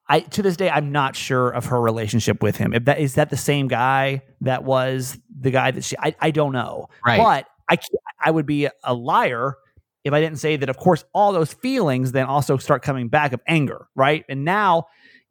[0.07, 2.73] I to this day I'm not sure of her relationship with him.
[2.73, 6.31] If that is that the same guy that was the guy that she I, I
[6.31, 6.87] don't know.
[7.05, 7.17] Right.
[7.17, 7.77] But I
[8.23, 9.55] I would be a liar
[10.03, 13.33] if I didn't say that of course all those feelings then also start coming back
[13.33, 14.25] of anger, right?
[14.27, 14.87] And now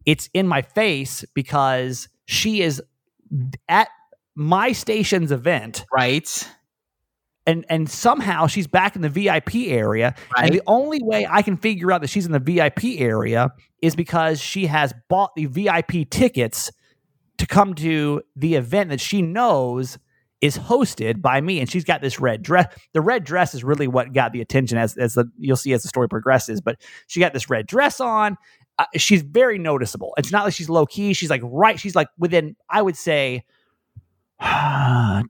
[0.07, 2.83] it's in my face because she is
[3.69, 3.89] at
[4.35, 5.85] my station's event.
[5.93, 6.49] Right
[7.47, 10.15] and and somehow she's back in the VIP area.
[10.37, 10.47] Right.
[10.47, 13.97] And the only way I can figure out that she's in the VIP area is
[13.97, 16.71] because she has bought the VIP tickets
[17.39, 19.99] to come to the event that she knows
[20.41, 21.61] is hosted by me.
[21.61, 22.73] And she's got this red dress.
[22.93, 25.83] The red dress is really what got the attention as as the you'll see as
[25.83, 26.77] the story progresses but
[27.07, 28.37] she got this red dress on.
[28.79, 30.15] Uh, she's very noticeable.
[30.17, 33.45] It's not like she's low key she's like right she's like within i would say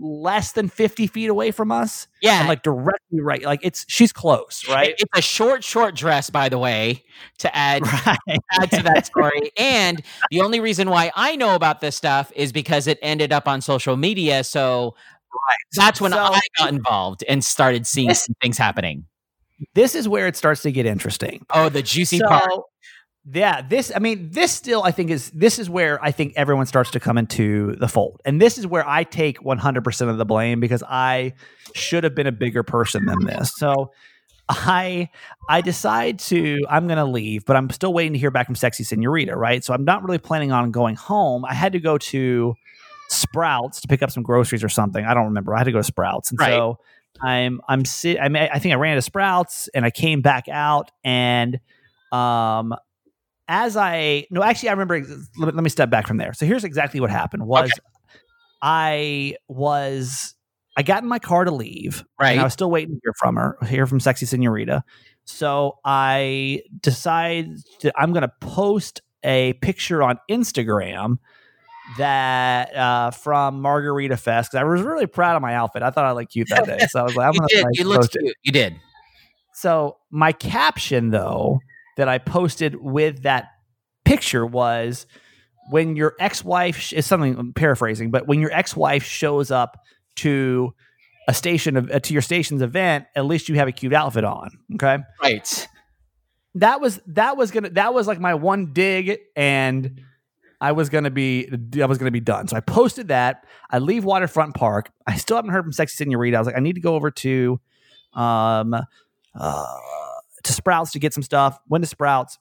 [0.00, 2.06] less than 50 feet away from us.
[2.20, 2.40] Yeah.
[2.40, 3.42] And like directly right.
[3.42, 4.94] Like it's, she's close, right?
[4.98, 7.04] It's a short, short dress, by the way,
[7.38, 8.38] to add, right.
[8.60, 9.52] add to that story.
[9.58, 13.48] and the only reason why I know about this stuff is because it ended up
[13.48, 14.44] on social media.
[14.44, 14.94] So
[15.32, 15.56] right.
[15.74, 19.06] that's when so, I got involved and started seeing some things happening.
[19.74, 21.44] this is where it starts to get interesting.
[21.50, 22.50] Oh, the juicy So, part.
[23.30, 26.66] Yeah, this I mean, this still I think is this is where I think everyone
[26.66, 28.20] starts to come into the fold.
[28.24, 31.34] And this is where I take 100% of the blame because I
[31.74, 33.52] should have been a bigger person than this.
[33.56, 33.92] So
[34.48, 35.08] I
[35.48, 38.56] I decide to I'm going to leave, but I'm still waiting to hear back from
[38.56, 39.62] Sexy Senorita, right?
[39.62, 41.44] So I'm not really planning on going home.
[41.44, 42.54] I had to go to
[43.08, 45.04] Sprouts to pick up some groceries or something.
[45.04, 45.54] I don't remember.
[45.54, 46.30] I had to go to Sprouts.
[46.30, 46.48] And Right.
[46.48, 46.78] so
[47.20, 50.48] I'm I'm sit I mean, I think I ran to Sprouts and I came back
[50.48, 51.60] out and
[52.10, 52.74] um
[53.48, 56.32] as I no actually I remember let me, let me step back from there.
[56.32, 57.70] So here's exactly what happened was
[58.60, 60.34] I was
[60.76, 62.32] I got in my car to leave Right.
[62.32, 64.84] and I was still waiting to hear from her, hear from Sexy Senorita.
[65.24, 67.48] So I decide
[67.80, 71.18] to, I'm going to post a picture on Instagram
[71.98, 75.82] that uh, from Margarita Fest because I was really proud of my outfit.
[75.82, 77.64] I thought I looked cute that day, so I was like, I'm You did.
[77.64, 78.34] to You looked post it.
[78.42, 78.80] You did.
[79.54, 81.60] So my caption though
[81.96, 83.48] that I posted with that
[84.04, 85.06] picture was
[85.70, 89.78] when your ex-wife sh- is something I'm paraphrasing, but when your ex-wife shows up
[90.16, 90.74] to
[91.28, 94.24] a station of uh, to your station's event, at least you have a cute outfit
[94.24, 94.50] on.
[94.74, 95.68] Okay, Right.
[96.56, 100.00] that was that was gonna that was like my one dig, and
[100.60, 101.48] I was gonna be
[101.80, 102.48] I was gonna be done.
[102.48, 103.44] So I posted that.
[103.70, 104.90] I leave Waterfront Park.
[105.06, 106.36] I still haven't heard from Sexy Senorita.
[106.36, 107.60] I was like, I need to go over to
[108.14, 108.74] um
[109.38, 109.76] uh
[110.44, 111.58] to Sprouts to get some stuff.
[111.68, 112.38] Went to Sprouts.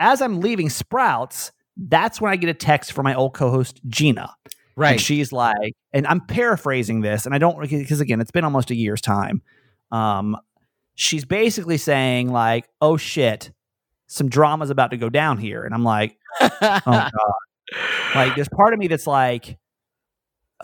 [0.00, 4.34] As I'm leaving Sprouts, that's when I get a text from my old co-host Gina.
[4.76, 4.92] Right.
[4.92, 8.70] And she's like, and I'm paraphrasing this, and I don't because again, it's been almost
[8.70, 9.40] a year's time.
[9.92, 10.36] Um,
[10.94, 13.52] she's basically saying like, "Oh shit,
[14.08, 16.50] some drama's about to go down here," and I'm like, "Oh
[16.84, 17.12] god!"
[18.14, 19.58] like, there's part of me that's like,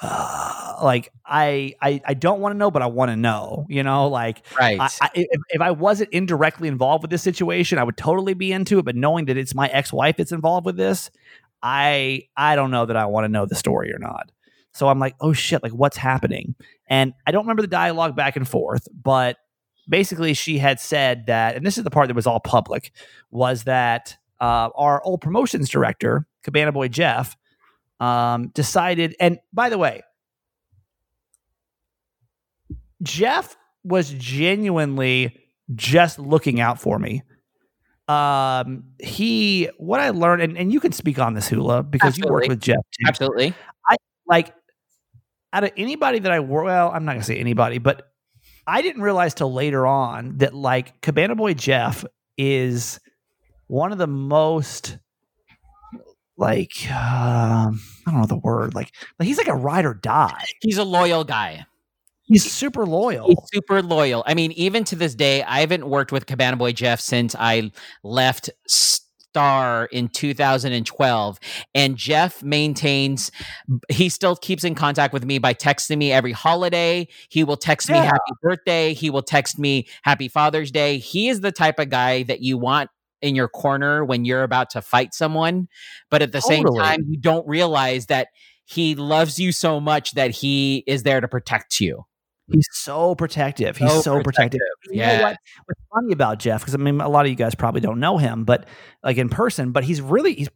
[0.02, 3.66] uh, like I I I don't want to know, but I want to know.
[3.68, 4.80] You know, like right.
[4.80, 8.52] I, I, if, if I wasn't indirectly involved with this situation, I would totally be
[8.52, 8.84] into it.
[8.84, 11.10] But knowing that it's my ex-wife that's involved with this,
[11.62, 14.30] I I don't know that I want to know the story or not.
[14.72, 16.54] So I'm like, oh shit, like what's happening?
[16.86, 19.36] And I don't remember the dialogue back and forth, but
[19.88, 22.92] basically she had said that, and this is the part that was all public,
[23.30, 27.36] was that uh, our old promotions director, Cabana Boy Jeff,
[27.98, 29.14] um, decided.
[29.20, 30.02] And by the way,
[33.02, 35.36] Jeff was genuinely
[35.74, 37.22] just looking out for me.
[38.08, 42.24] Um, he what I learned, and, and you can speak on this, Hula, because you
[42.24, 42.48] work Absolutely.
[42.48, 43.04] with Jeff too.
[43.06, 43.54] Absolutely.
[43.88, 44.54] I like
[45.52, 48.10] out of anybody that I work, well, I'm not gonna say anybody, but
[48.66, 52.04] I didn't realize till later on that like Cabana Boy Jeff
[52.36, 52.98] is
[53.68, 54.98] one of the most
[56.36, 60.44] like um, I don't know the word like like he's like a ride or die.
[60.62, 61.66] He's a loyal guy.
[62.30, 63.26] He's super loyal.
[63.26, 64.22] He's super loyal.
[64.24, 67.72] I mean, even to this day, I haven't worked with Cabana Boy Jeff since I
[68.04, 71.40] left Star in 2012.
[71.74, 73.32] And Jeff maintains,
[73.88, 77.08] he still keeps in contact with me by texting me every holiday.
[77.30, 78.94] He will text me happy birthday.
[78.94, 80.98] He will text me happy Father's Day.
[80.98, 82.90] He is the type of guy that you want
[83.22, 85.66] in your corner when you're about to fight someone.
[86.10, 88.28] But at the same time, you don't realize that
[88.66, 92.04] he loves you so much that he is there to protect you.
[92.52, 93.76] He's so protective.
[93.76, 94.60] He's So so, protective.
[94.90, 95.22] You know Yeah.
[95.22, 95.36] what?
[95.64, 96.60] What's funny about Jeff?
[96.60, 98.66] Because I mean, a lot of you guys probably don't know him, but
[99.04, 100.48] like in person, but he's really he's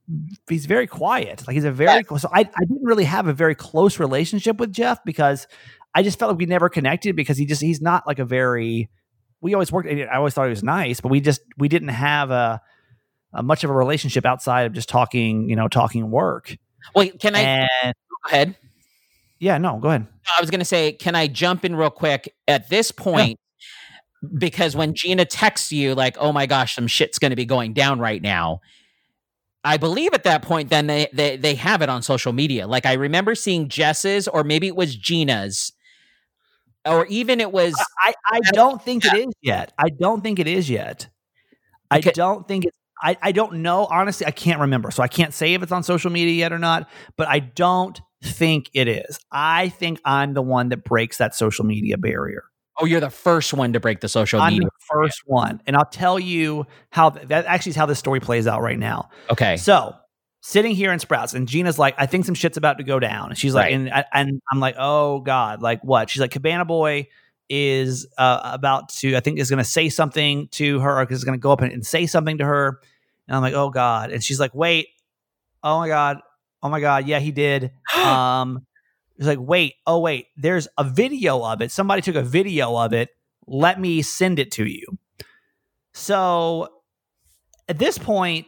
[0.49, 1.45] he's very quiet.
[1.47, 4.73] Like he's a very so I I didn't really have a very close relationship with
[4.73, 5.47] Jeff because
[5.95, 8.89] I just felt like we never connected because he just he's not like a very
[9.41, 9.89] we always worked.
[9.89, 12.61] I always thought he was nice, but we just we didn't have a,
[13.33, 16.57] a much of a relationship outside of just talking, you know, talking work.
[16.95, 18.57] Wait, can I and go ahead?
[19.39, 20.07] Yeah, no, go ahead.
[20.37, 23.39] I was going to say, can I jump in real quick at this point?
[24.39, 27.75] Because when Gina texts you, like, oh my gosh, some shit's going to be going
[27.75, 28.61] down right now.
[29.65, 32.67] I believe at that point, then they, they they have it on social media.
[32.67, 35.73] Like I remember seeing Jess's, or maybe it was Gina's,
[36.87, 37.75] or even it was.
[38.03, 39.73] I, I don't think it is yet.
[39.79, 41.09] I don't think it is yet.
[41.91, 42.13] I Okay.
[42.15, 42.77] don't think it's.
[43.03, 43.87] I, I don't know.
[43.91, 44.91] Honestly, I can't remember.
[44.91, 48.01] So I can't say if it's on social media yet or not, but I don't
[48.25, 49.19] think it is.
[49.31, 52.45] I think I'm the one that breaks that social media barrier.
[52.81, 54.67] Oh, you're the first one to break the social I'm media.
[54.69, 55.61] the first one.
[55.67, 58.79] And I'll tell you how th- that actually is how this story plays out right
[58.79, 59.11] now.
[59.31, 59.57] Okay.
[59.59, 59.95] So
[60.41, 63.29] sitting here in Sprouts, and Gina's like, I think some shit's about to go down.
[63.31, 63.75] And she's like, Right.
[63.75, 66.11] and, I- and I'm like, oh God, like what?
[66.11, 67.07] She's like, Cabana Boy
[67.49, 71.23] is uh, about to, I think, is going to say something to her, or is
[71.25, 72.81] going to go up and, and say something to her.
[73.29, 74.11] And I'm like, oh God.
[74.11, 74.89] And she's like, wait,
[75.63, 76.19] oh my God,
[76.65, 77.71] oh my God, yeah, he did.
[77.97, 78.67] um,
[79.17, 81.71] it's like, wait, oh wait, there's a video of it.
[81.71, 83.11] Somebody took a video of it.
[83.47, 84.99] Let me send it to you.
[85.93, 86.69] So
[87.69, 88.47] at this point,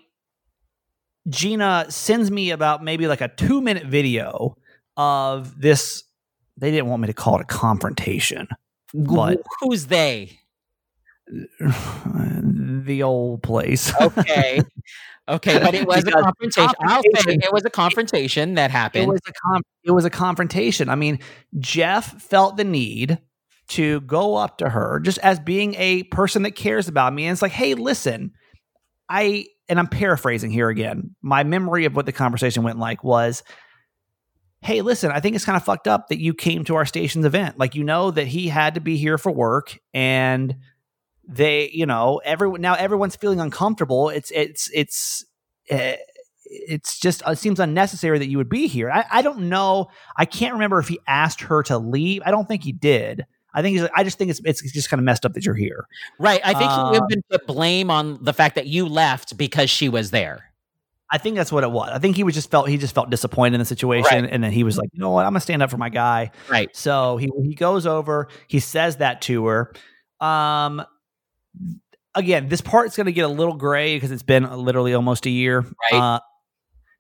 [1.29, 4.57] Gina sends me about maybe like a two minute video
[4.97, 6.03] of this.
[6.57, 8.49] They didn't want me to call it a confrontation,
[8.95, 10.41] but who's they?
[11.61, 13.93] the old place.
[14.01, 14.63] Okay.
[15.29, 16.75] Okay, but it was a confrontation.
[16.81, 19.05] I'll say it was a confrontation that happened.
[19.05, 20.89] It was a com- it was a confrontation.
[20.89, 21.19] I mean,
[21.59, 23.19] Jeff felt the need
[23.69, 27.33] to go up to her just as being a person that cares about me and
[27.33, 28.33] it's like, "Hey, listen,
[29.09, 31.17] I and I'm paraphrasing here again.
[31.23, 33.43] My memory of what the conversation went like was
[34.63, 37.25] Hey, listen, I think it's kind of fucked up that you came to our station's
[37.25, 37.59] event.
[37.59, 40.57] Like you know that he had to be here for work and
[41.29, 45.25] they you know everyone now everyone's feeling uncomfortable it's it's it's
[45.71, 45.93] uh,
[46.45, 50.25] it's just it seems unnecessary that you would be here I, I don't know i
[50.25, 53.73] can't remember if he asked her to leave i don't think he did I think
[53.73, 55.89] he's like, I just think it's it's just kind of messed up that you're here.
[56.19, 56.43] Right.
[56.45, 59.39] I think uh, he would have been put blame on the fact that you left
[59.39, 60.53] because she was there.
[61.11, 61.91] I think that's what it was.
[61.91, 64.31] I think he was just felt he just felt disappointed in the situation, right.
[64.31, 66.33] and then he was like, you know what, I'm gonna stand up for my guy.
[66.51, 66.75] Right.
[66.77, 69.73] So he he goes over, he says that to her.
[70.21, 70.85] Um,
[72.15, 75.31] again, this part's going to get a little gray because it's been literally almost a
[75.31, 75.65] year.
[75.93, 76.01] Right.
[76.01, 76.21] Uh,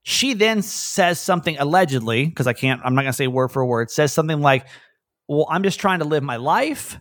[0.02, 3.66] she then says something allegedly, because I can't, I'm not going to say word for
[3.66, 4.68] word, says something like,
[5.26, 7.00] Well, I'm just trying to live my life.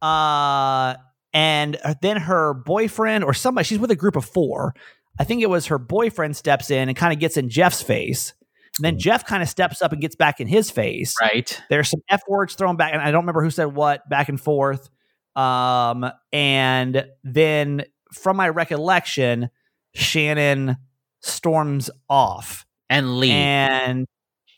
[0.00, 0.94] Uh,
[1.32, 4.74] and then her boyfriend or somebody, she's with a group of four.
[5.18, 8.34] I think it was her boyfriend steps in and kind of gets in Jeff's face.
[8.78, 11.14] And then Jeff kind of steps up and gets back in his face.
[11.20, 11.60] Right.
[11.70, 14.40] There's some F words thrown back, and I don't remember who said what back and
[14.40, 14.90] forth.
[15.36, 19.50] Um, and then from my recollection,
[19.94, 20.76] Shannon
[21.20, 23.34] storms off and leaves.
[23.34, 24.06] And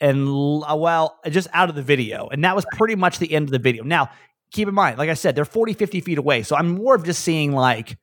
[0.01, 2.29] and uh, well, just out of the video.
[2.29, 3.83] And that was pretty much the end of the video.
[3.83, 4.11] Now,
[4.51, 6.43] keep in mind, like I said, they're 40, 50 feet away.
[6.43, 7.97] So I'm more of just seeing like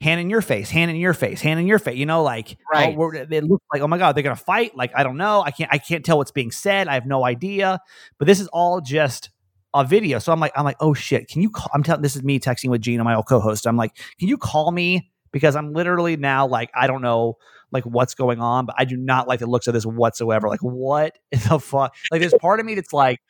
[0.00, 1.96] hand in your face, hand in your face, hand in your face.
[1.96, 2.96] You know, like oh, right.
[2.96, 4.76] Oh, it looks like, oh my god, they're gonna fight.
[4.76, 6.88] Like I don't know, I can't, I can't tell what's being said.
[6.88, 7.80] I have no idea.
[8.18, 9.30] But this is all just
[9.74, 10.18] a video.
[10.20, 11.68] So I'm like, I'm like, oh shit, can you call?
[11.74, 13.66] I'm telling this is me texting with Gina, my old co-host.
[13.66, 15.10] I'm like, can you call me?
[15.32, 17.38] Because I'm literally now like, I don't know
[17.72, 20.48] like what's going on, but I do not like the looks of this whatsoever.
[20.48, 21.92] Like, what the fuck?
[22.12, 23.20] Like, there's part of me that's like,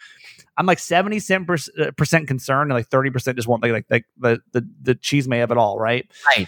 [0.59, 4.05] I'm like 70 uh, percent concerned and like 30 percent just want like like, like
[4.19, 6.07] the the the chisme have it all, right?
[6.27, 6.47] Right.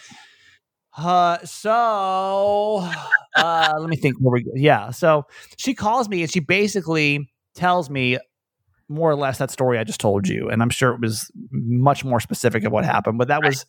[0.96, 2.88] Uh, so
[3.36, 4.16] uh, let me think.
[4.20, 4.90] Where we, yeah.
[4.90, 5.24] So
[5.56, 8.18] she calls me and she basically tells me
[8.88, 12.04] more or less that story I just told you, and I'm sure it was much
[12.04, 13.48] more specific of what happened, but that right.
[13.48, 13.60] was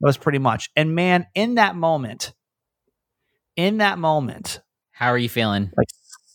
[0.00, 0.70] that was pretty much.
[0.76, 2.32] And man, in that moment,
[3.56, 4.60] in that moment,
[4.92, 5.70] how are you feeling?
[5.76, 5.88] Like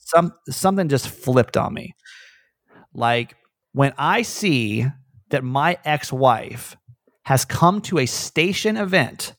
[0.05, 1.95] some something just flipped on me.
[2.93, 3.35] Like
[3.73, 4.85] when I see
[5.29, 6.77] that my ex-wife
[7.23, 9.33] has come to a station event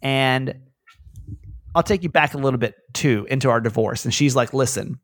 [0.00, 0.54] and
[1.74, 4.98] I'll take you back a little bit too into our divorce and she's like, "Listen,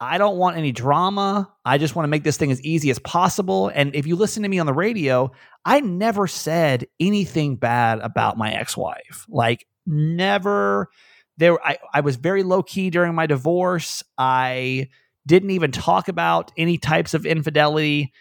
[0.00, 1.50] I don't want any drama.
[1.64, 3.68] I just want to make this thing as easy as possible.
[3.74, 5.30] And if you listen to me on the radio,
[5.64, 9.24] I never said anything bad about my ex-wife.
[9.28, 10.88] Like never
[11.36, 14.02] there I, I was very low key during my divorce.
[14.18, 14.88] I
[15.26, 18.12] didn't even talk about any types of infidelity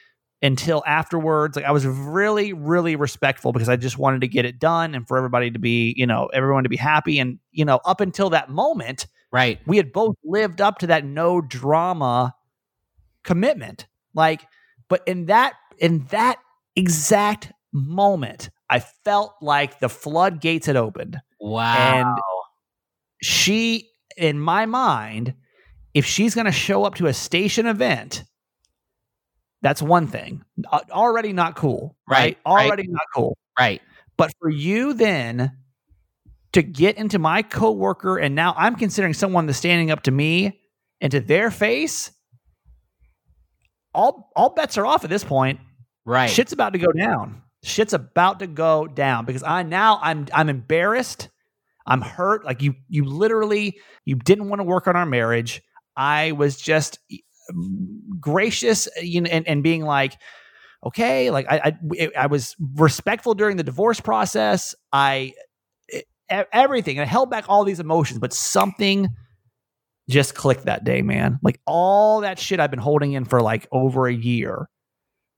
[0.41, 1.55] until afterwards.
[1.55, 5.07] Like I was really, really respectful because I just wanted to get it done and
[5.07, 7.19] for everybody to be, you know, everyone to be happy.
[7.19, 9.59] And, you know, up until that moment, Right.
[9.65, 12.35] We had both lived up to that no drama
[13.23, 13.87] commitment.
[14.13, 14.45] Like,
[14.87, 16.37] but in that in that
[16.75, 21.19] exact moment, I felt like the floodgates had opened.
[21.41, 22.13] Wow.
[22.13, 22.19] And
[23.23, 25.33] she, in my mind,
[25.95, 28.23] if she's going to show up to a station event,
[29.63, 30.43] that's one thing.
[30.91, 31.95] Already not cool.
[32.07, 32.19] Right.
[32.19, 32.37] right?
[32.45, 32.91] Already right.
[32.91, 33.35] not cool.
[33.57, 33.81] Right.
[34.15, 35.57] But for you then
[36.53, 40.61] to get into my coworker and now I'm considering someone that's standing up to me
[41.01, 42.11] and to their face,
[43.93, 45.59] all all bets are off at this point.
[46.05, 46.29] Right.
[46.29, 47.41] Shit's about to go down.
[47.63, 51.29] Shit's about to go down because I now I'm I'm embarrassed.
[51.85, 52.45] I'm hurt.
[52.45, 55.61] Like you you literally you didn't want to work on our marriage.
[55.95, 56.99] I was just
[58.19, 60.17] gracious you know, and, and being like,
[60.85, 64.75] okay, like I, I I was respectful during the divorce process.
[64.91, 65.33] I
[66.29, 66.99] everything.
[66.99, 69.09] I held back all these emotions, but something
[70.09, 71.39] just clicked that day, man.
[71.41, 74.67] Like all that shit I've been holding in for like over a year,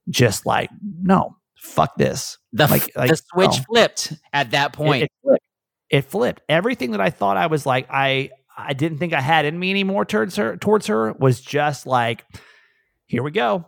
[0.09, 2.37] just like, no, fuck this.
[2.53, 3.63] The, like, like the switch no.
[3.67, 5.03] flipped at that point.
[5.03, 5.45] It, it, flipped.
[5.89, 6.41] it flipped.
[6.49, 9.69] Everything that I thought I was like, I I didn't think I had in me
[9.69, 12.25] anymore towards her towards her was just like,
[13.05, 13.65] here we go.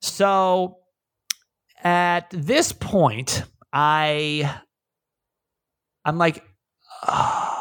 [0.00, 0.78] So
[1.82, 3.42] at this point,
[3.72, 4.60] I
[6.06, 6.42] I'm like,
[7.06, 7.52] uh,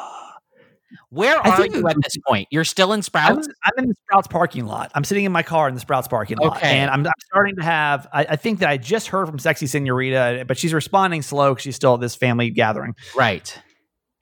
[1.10, 2.48] Where I are you at this point?
[2.52, 3.48] You're still in I'm, Sprouts?
[3.66, 4.92] I'm in the Sprouts parking lot.
[4.96, 6.78] I'm sitting in my car in the Sprouts parking lot, Okay.
[6.78, 8.08] and I'm, I'm starting to have.
[8.14, 11.64] I, I think that I just heard from Sexy Senorita, but she's responding slow because
[11.64, 12.94] she's still at this family gathering.
[13.18, 13.58] Right.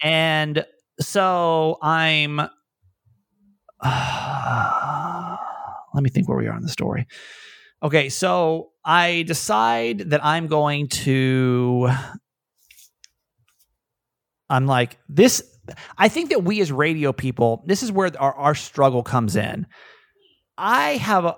[0.02, 0.66] And
[1.00, 2.38] so I'm.
[5.94, 7.06] let me think where we are in the story.
[7.82, 11.90] Okay, so I decide that I'm going to.
[14.54, 15.44] I'm like, this.
[15.98, 19.66] I think that we as radio people, this is where our, our struggle comes in.
[20.58, 21.38] I have a.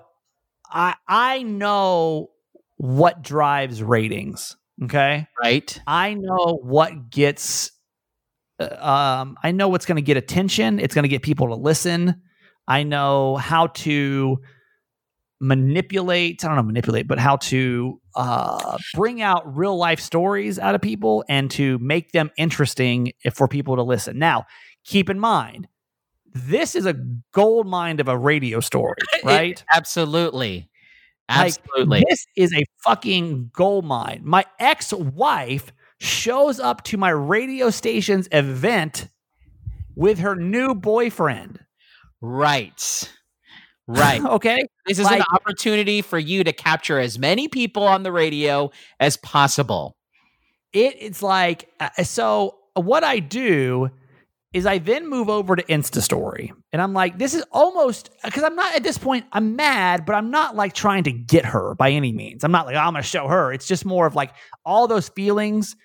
[0.70, 2.30] I I know
[2.76, 4.56] what drives ratings.
[4.82, 5.26] Okay.
[5.42, 5.80] Right.
[5.86, 7.70] I know what gets
[8.60, 11.54] uh, um I know what's going to get attention, it's going to get people to
[11.54, 12.20] listen.
[12.68, 14.38] I know how to
[15.40, 20.74] manipulate, I don't know manipulate, but how to uh bring out real life stories out
[20.74, 24.18] of people and to make them interesting for people to listen.
[24.18, 24.46] Now,
[24.84, 25.68] keep in mind
[26.36, 26.94] this is a
[27.32, 29.62] gold mine of a radio story, right?
[29.74, 30.68] Absolutely.
[31.28, 32.04] Like, Absolutely.
[32.08, 34.20] this is a fucking gold mine.
[34.24, 39.08] My ex wife shows up to my radio station's event
[39.94, 41.60] with her new boyfriend.
[42.20, 43.10] right.
[43.88, 44.22] Right.
[44.36, 44.58] Okay.
[44.86, 48.70] This is an opportunity for you to capture as many people on the radio
[49.00, 49.96] as possible.
[50.72, 53.90] It, it's like, uh, uh so uh, what I do
[54.52, 56.52] is I then move over to Insta Story.
[56.72, 60.04] And I'm like, this is almost uh, because I'm not at this point, I'm mad,
[60.06, 62.44] but I'm not like trying to get her by any means.
[62.44, 63.52] I'm not like, oh, I'm going to show her.
[63.52, 64.32] It's just more of like
[64.64, 65.76] all those feelings.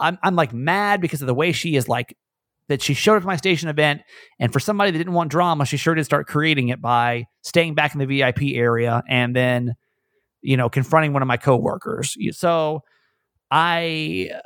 [0.00, 2.16] I'm, I'm like mad because of the way she is like,
[2.68, 4.02] that she showed up at my station event.
[4.38, 7.74] And for somebody that didn't want drama, she sure did start creating it by staying
[7.74, 9.74] back in the VIP area and then,
[10.42, 12.16] you know, confronting one of my coworkers.
[12.32, 12.82] So
[13.50, 14.38] I uh,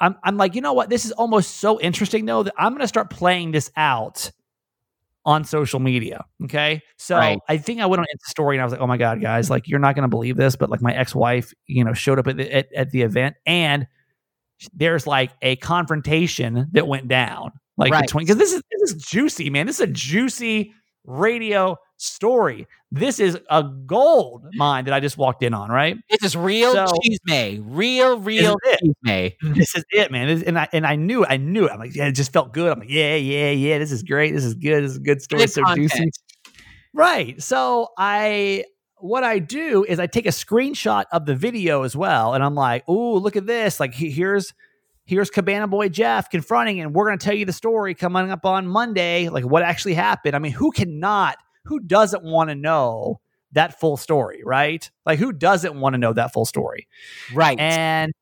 [0.00, 0.90] I'm I'm like, you know what?
[0.90, 4.30] This is almost so interesting though that I'm going to start playing this out
[5.24, 6.24] on social media.
[6.44, 7.38] Okay, so Right.
[7.48, 9.50] I think I went on Insta story and I was like, oh my god, guys,
[9.50, 12.18] like you're not going to believe this, but like my ex wife, you know, showed
[12.18, 13.86] up at the at, at the event and
[14.74, 18.02] there's like a confrontation that went down like Right.
[18.02, 19.66] between because this is this is juicy, man.
[19.66, 20.72] This is a juicy
[21.04, 22.66] radio story.
[22.92, 25.96] This is a gold mine that I just walked in on, right?
[26.10, 27.62] This is real So- chisme.
[27.66, 29.32] Real, real chisme.
[29.54, 30.42] this is it, man.
[30.46, 31.28] And I and I knew it.
[31.30, 31.72] I knew it.
[31.72, 32.70] I'm like, yeah, it just felt good.
[32.72, 33.78] I'm like, yeah, yeah, yeah.
[33.78, 34.34] This is great.
[34.34, 34.82] This is good.
[34.84, 35.42] This is a good story.
[35.42, 35.90] Good so content.
[35.90, 36.10] juicy.
[36.92, 37.40] Right.
[37.42, 38.64] So I
[39.00, 42.54] what I do is I take a screenshot of the video as well, and I'm
[42.54, 43.80] like, ooh, look at this.
[43.80, 44.54] Like here's
[45.04, 48.66] here's Cabana Boy Jeff confronting, and we're gonna tell you the story coming up on
[48.66, 50.36] Monday, like what actually happened.
[50.36, 53.20] I mean, who cannot, who doesn't want to know
[53.52, 54.88] that full story, right?
[55.04, 56.86] Like who doesn't want to know that full story?
[57.34, 57.58] Right.
[57.58, 58.12] And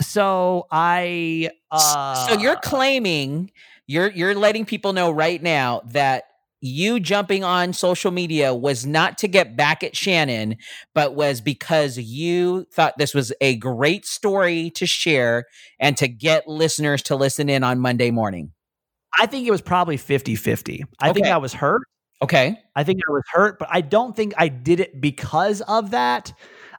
[0.00, 3.50] so I uh so you're claiming
[3.86, 6.24] you're you're letting people know right now that
[6.60, 10.56] you jumping on social media was not to get back at Shannon,
[10.94, 15.44] but was because you thought this was a great story to share
[15.78, 18.52] and to get listeners to listen in on Monday morning.
[19.18, 20.84] I think it was probably 50-50.
[21.00, 21.82] I think I was hurt.
[22.22, 22.58] Okay.
[22.74, 26.32] I think I was hurt, but I don't think I did it because of that.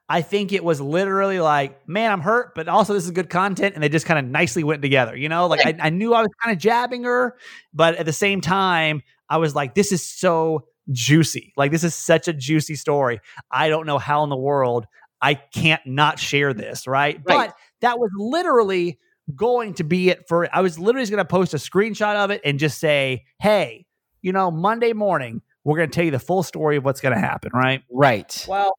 [0.09, 3.75] I think it was literally like, man, I'm hurt, but also this is good content.
[3.75, 5.15] And they just kind of nicely went together.
[5.15, 7.35] You know, like I, I knew I was kind of jabbing her,
[7.73, 11.53] but at the same time, I was like, this is so juicy.
[11.57, 13.19] Like, this is such a juicy story.
[13.51, 14.85] I don't know how in the world
[15.21, 16.87] I can't not share this.
[16.87, 17.17] Right.
[17.17, 17.49] Right.
[17.49, 18.99] But that was literally
[19.35, 22.39] going to be it for, I was literally going to post a screenshot of it
[22.45, 23.85] and just say, hey,
[24.21, 27.13] you know, Monday morning, we're going to tell you the full story of what's going
[27.13, 27.51] to happen.
[27.53, 27.83] Right.
[27.91, 28.45] Right.
[28.47, 28.77] Well,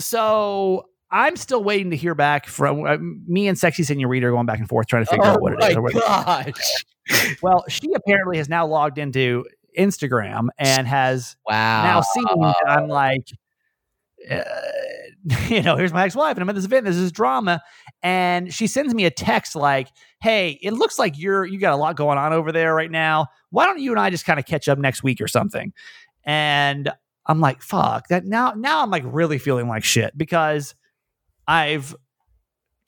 [0.00, 4.46] so I'm still waiting to hear back from uh, me and Sexy Senorita are going
[4.46, 5.76] back and forth trying to figure out what it is.
[5.76, 6.52] or what- gosh.
[7.40, 9.44] Well, she apparently has now logged into
[9.78, 11.82] Instagram and has Wow.
[11.84, 13.28] now seen that I'm like,
[14.30, 14.42] uh,
[15.48, 16.84] you know, here's my ex-wife, and I'm at this event.
[16.84, 17.60] This is drama,
[18.02, 19.88] and she sends me a text like,
[20.20, 23.26] "Hey, it looks like you're you got a lot going on over there right now.
[23.50, 25.72] Why don't you and I just kind of catch up next week or something?"
[26.24, 26.90] And
[27.26, 30.74] I'm like, "Fuck that!" Now, now I'm like really feeling like shit because
[31.46, 31.94] I've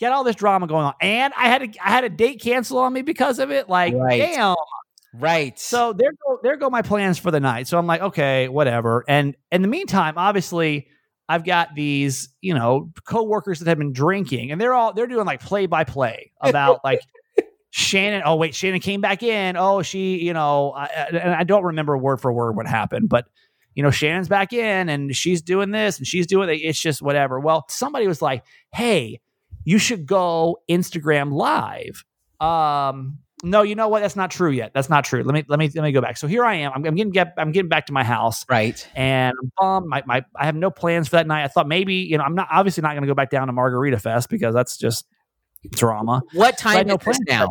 [0.00, 2.78] got all this drama going on, and I had a I had a date cancel
[2.78, 3.68] on me because of it.
[3.68, 4.18] Like, Right.
[4.18, 4.56] damn.
[5.12, 5.58] Right.
[5.58, 7.66] So there go there go my plans for the night.
[7.66, 9.04] So I'm like, okay, whatever.
[9.08, 10.86] And in the meantime, obviously,
[11.28, 15.26] I've got these, you know, coworkers that have been drinking, and they're all they're doing
[15.26, 17.00] like play by play about like
[17.70, 18.22] Shannon.
[18.24, 19.56] Oh wait, Shannon came back in.
[19.56, 23.26] Oh, she, you know, I, and I don't remember word for word what happened, but
[23.74, 26.54] you know, Shannon's back in, and she's doing this, and she's doing it.
[26.54, 27.40] It's just whatever.
[27.40, 28.44] Well, somebody was like,
[28.74, 29.20] hey,
[29.64, 32.04] you should go Instagram live
[32.40, 34.00] Um, no, you know what?
[34.00, 34.72] That's not true yet.
[34.74, 35.22] That's not true.
[35.22, 36.16] Let me let me let me go back.
[36.18, 36.72] So here I am.
[36.74, 38.86] I'm, I'm getting get I'm getting back to my house, Right.
[38.94, 39.86] and I'm bummed.
[39.88, 41.44] My, my I have no plans for that night.
[41.44, 43.52] I thought maybe you know I'm not obviously not going to go back down to
[43.52, 45.06] Margarita Fest because that's just
[45.70, 46.22] drama.
[46.34, 47.48] What time had no is this plans, now?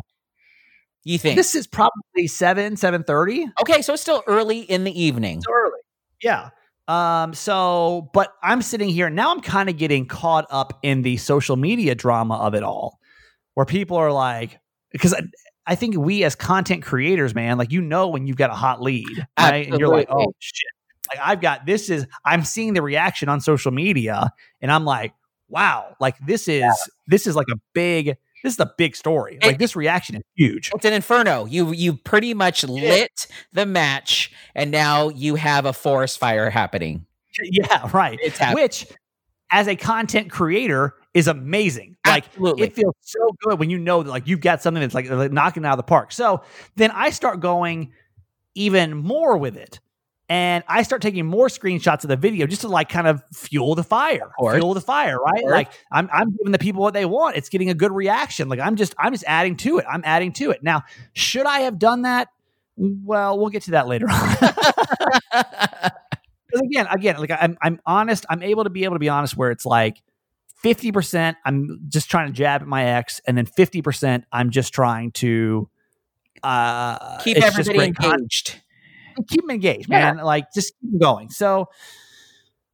[1.03, 1.35] You think?
[1.37, 3.47] This is probably seven seven thirty.
[3.61, 5.41] okay, so it's still early in the evening.
[5.49, 5.79] early.
[6.21, 6.49] Yeah.
[6.87, 9.31] Um, so, but I'm sitting here now.
[9.31, 12.99] I'm kind of getting caught up in the social media drama of it all,
[13.53, 14.59] where people are like,
[14.91, 15.13] because
[15.71, 18.81] I, think we as content creators, man, like you know when you've got a hot
[18.81, 19.67] lead, right?
[19.67, 20.71] And you're like, oh shit,
[21.13, 25.13] like I've got this is I'm seeing the reaction on social media, and I'm like,
[25.47, 26.63] wow, like this is
[27.07, 29.35] this is like a big this is a big story.
[29.35, 30.71] It- Like this reaction is huge.
[30.73, 31.45] It's an inferno.
[31.45, 37.05] You you pretty much lit the match, and now you have a forest fire happening.
[37.43, 38.19] Yeah, right.
[38.21, 38.63] It's happening.
[38.63, 38.85] Which,
[39.51, 41.97] as a content creator, is amazing.
[42.05, 42.67] Like Absolutely.
[42.67, 45.15] it feels so good when you know that like you've got something that's like, uh,
[45.15, 46.11] like knocking it out of the park.
[46.11, 46.43] So
[46.75, 47.93] then I start going
[48.55, 49.79] even more with it.
[50.31, 53.73] And I start taking more screenshots of the video just to like kind of fuel
[53.73, 55.43] the fire, fuel the fire, right?
[55.43, 57.35] Like I'm, I'm giving the people what they want.
[57.35, 58.47] It's getting a good reaction.
[58.47, 59.85] Like I'm just, I'm just adding to it.
[59.89, 60.61] I'm adding to it.
[60.61, 60.83] Now,
[61.13, 62.27] should I have done that?
[62.77, 64.35] Well, we'll get to that later on.
[66.49, 68.25] Because again, again, like I'm, I'm honest.
[68.29, 70.01] I'm able to be able to be honest where it's like
[70.61, 71.37] fifty percent.
[71.45, 74.25] I'm just trying to jab at my ex, and then fifty percent.
[74.31, 75.69] I'm just trying to
[76.43, 78.61] uh, Keep everybody great con- engaged.
[79.27, 80.13] keep them engaged, Yeah.
[80.13, 80.25] man.
[80.25, 81.29] Like just keep them going.
[81.29, 81.67] So,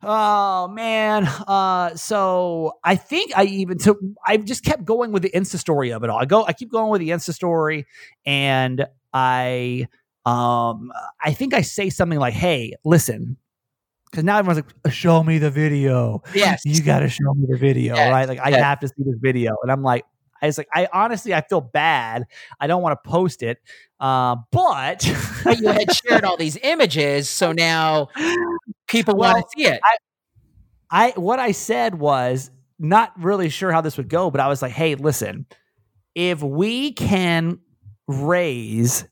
[0.03, 1.27] oh man.
[1.47, 5.91] Uh, so I think I even so I just kept going with the Insta story
[5.91, 6.19] of it all.
[6.19, 7.85] I go, I keep going with the Insta story,
[8.25, 9.87] and I,
[10.25, 10.91] um,
[11.23, 13.37] I think I say something like, "Hey, listen."
[14.15, 16.61] Because now everyone's like, "Show me the video." Yes.
[16.65, 18.29] you got to show me the video, Yes, right?
[18.29, 18.63] Like I yes.
[18.63, 20.05] have to see this video, and I'm like,
[20.41, 22.23] I was like, I honestly, I feel bad.
[22.59, 23.57] I don't want to post it,
[23.99, 28.07] uh, but you had shared all these images, so now
[28.87, 29.81] people Well, want to see it.
[30.89, 34.61] I what I said was not really sure how this would go, but I was
[34.61, 35.45] like, hey, listen,
[36.13, 37.59] if we can
[38.07, 39.05] raise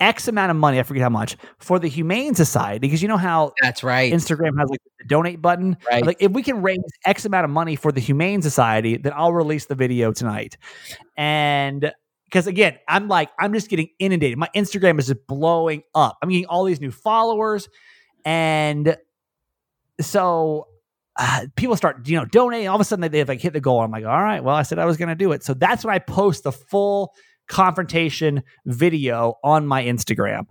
[0.00, 3.16] X amount of money, I forget how much, for the Humane Society, because you know
[3.16, 4.12] how That's right.
[4.12, 5.76] Instagram has like the donate button.
[5.90, 6.04] Right.
[6.04, 9.32] Like if we can raise X amount of money for the Humane Society, then I'll
[9.32, 10.56] release the video tonight.
[11.16, 11.92] And
[12.24, 14.36] because again, I'm like, I'm just getting inundated.
[14.36, 16.18] My Instagram is just blowing up.
[16.22, 17.68] I'm getting all these new followers.
[18.24, 18.96] And
[20.00, 20.66] so
[21.16, 22.68] uh, people start, you know, donating.
[22.68, 23.80] All of a sudden they, they've like hit the goal.
[23.80, 25.44] I'm like, all right, well, I said I was going to do it.
[25.44, 27.14] So that's when I post the full
[27.48, 30.46] confrontation video on my Instagram.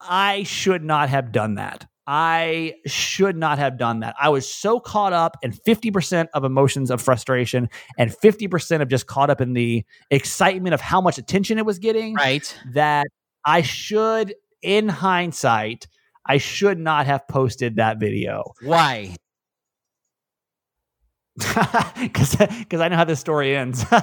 [0.00, 1.86] I should not have done that.
[2.06, 4.14] I should not have done that.
[4.20, 9.06] I was so caught up in 50% of emotions of frustration and 50% of just
[9.06, 12.56] caught up in the excitement of how much attention it was getting right.
[12.74, 13.08] that
[13.44, 15.88] I should, in hindsight,
[16.24, 18.52] I should not have posted that video.
[18.62, 19.16] Why?
[21.96, 23.84] Because I know how this story ends.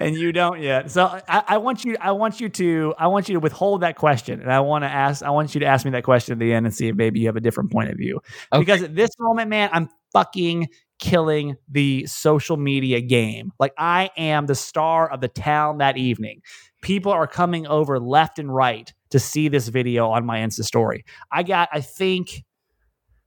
[0.00, 0.90] and you don't yet.
[0.90, 3.96] So I, I want you I want you to I want you to withhold that
[3.96, 4.40] question.
[4.40, 6.52] And I want to ask I want you to ask me that question at the
[6.52, 8.20] end and see if maybe you have a different point of view.
[8.52, 8.60] Okay.
[8.60, 10.68] Because at this moment, man, I'm fucking
[10.98, 13.52] killing the social media game.
[13.58, 16.42] Like I am the star of the town that evening.
[16.80, 21.04] People are coming over left and right to see this video on my Insta story.
[21.32, 22.44] I got, I think,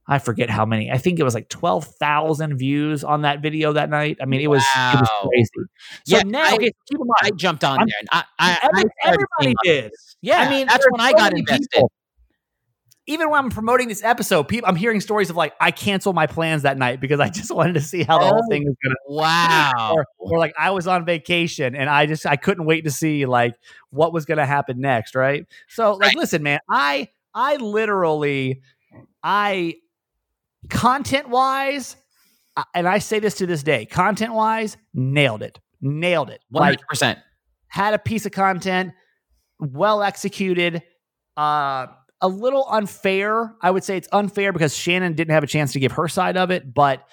[0.08, 0.92] I forget how many.
[0.92, 4.18] I think it was like twelve thousand views on that video that night.
[4.22, 5.50] I mean, it was it was crazy.
[6.06, 7.96] So Yeah, now, I- okay, keep in mind, I jumped on I'm- there.
[8.00, 9.08] And I, I, every- I
[9.44, 9.92] everybody did.
[10.22, 11.68] Yeah, I mean, that's when I got invested.
[11.72, 11.92] people.
[13.08, 16.28] Even when I'm promoting this episode, people, I'm hearing stories of like I canceled my
[16.28, 18.50] plans that night because I just wanted to see how the whole Oh.
[18.50, 19.94] thing was gonna oh, Wow.
[19.96, 23.26] or, or like I was on vacation and I just I couldn't wait to see
[23.26, 23.56] like
[23.90, 25.46] what was going to happen next, right?
[25.68, 26.16] So like Right.
[26.16, 28.62] listen, man, I I literally
[29.24, 29.76] I
[30.70, 31.96] content wise
[32.74, 35.60] and I say this to this day, content wise, nailed it.
[35.82, 36.42] Nailed it.
[36.54, 37.20] Hundred percent.
[37.68, 38.94] had a piece of content
[39.60, 40.82] well executed
[41.38, 41.86] uh
[42.20, 45.80] a little unfair i would say it's unfair because shannon didn't have a chance to
[45.80, 47.06] give her side of it but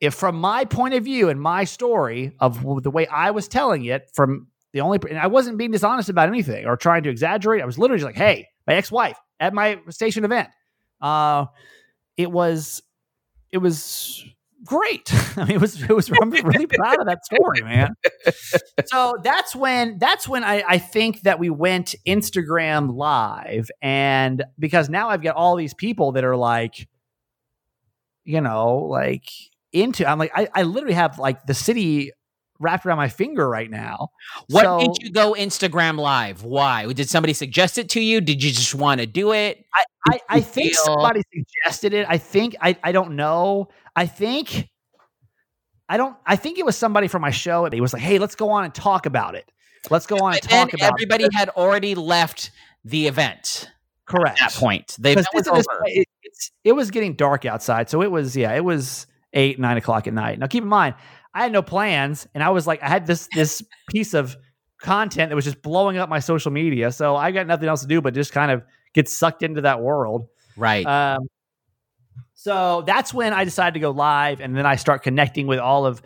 [0.00, 3.84] if from my point of view and my story of the way i was telling
[3.84, 7.62] it from the only and i wasn't being dishonest about anything or trying to exaggerate
[7.62, 10.48] i was literally just like hey my ex-wife at my station event
[11.02, 11.44] uh
[12.16, 12.82] it was
[13.52, 14.24] it was
[14.64, 15.10] great.
[15.36, 17.94] I mean, it was it was I'm really proud of that story, man.
[18.86, 24.88] So that's when that's when I, I think that we went Instagram live, and because
[24.88, 26.88] now I've got all these people that are like,
[28.24, 29.28] you know, like
[29.72, 30.06] into.
[30.06, 32.12] I'm like, I, I literally have like the city
[32.60, 34.08] wrapped around my finger right now.
[34.48, 36.42] What So- did you go Instagram live?
[36.44, 36.92] Why?
[36.92, 38.20] Did somebody suggest it to you?
[38.20, 39.64] Did you just want to do it?
[39.74, 42.06] I, I I think feel- somebody suggested it.
[42.08, 43.68] I think I I don't know.
[43.96, 44.68] I think
[45.88, 47.68] I don't I think it was somebody from my show.
[47.70, 49.50] He was like, "Hey, let's go on and talk about it.
[49.90, 52.50] Let's go on and then talk about everybody it." had already left
[52.84, 53.70] the event
[54.06, 54.40] Correct.
[54.40, 54.96] at that point.
[54.98, 55.62] The event was over.
[55.86, 56.08] it,
[56.64, 60.14] it was getting dark outside, so it was yeah, it was eight nine o'clock at
[60.14, 60.38] night.
[60.38, 60.94] Now keep in mind,
[61.34, 64.36] I had no plans, and I was like, I had this this piece of
[64.80, 67.88] content that was just blowing up my social media, so I got nothing else to
[67.88, 68.62] do but just kind of
[68.92, 70.28] get sucked into that world.
[70.56, 70.86] Right.
[70.86, 71.28] Um,
[72.34, 75.86] so that's when I decided to go live, and then I start connecting with all
[75.86, 76.02] of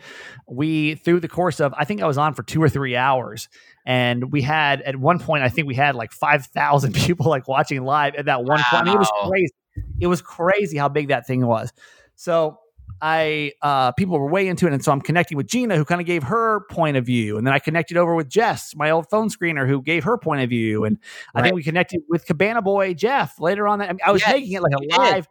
[0.47, 3.49] we through the course of I think I was on for two or three hours,
[3.85, 7.47] and we had at one point I think we had like five thousand people like
[7.47, 8.83] watching live at that one point.
[8.83, 9.53] I mean, it was crazy.
[9.99, 11.73] It was crazy how big that thing was.
[12.15, 12.59] So
[13.01, 16.01] I uh people were way into it, and so I'm connecting with Gina, who kind
[16.01, 19.09] of gave her point of view, and then I connected over with Jess, my old
[19.09, 20.97] phone screener, who gave her point of view, and
[21.35, 23.79] I think we connected with Cabana Boy Jeff later on.
[23.79, 24.99] That I, mean, I was Yes, making it like a you did.
[24.99, 25.27] live,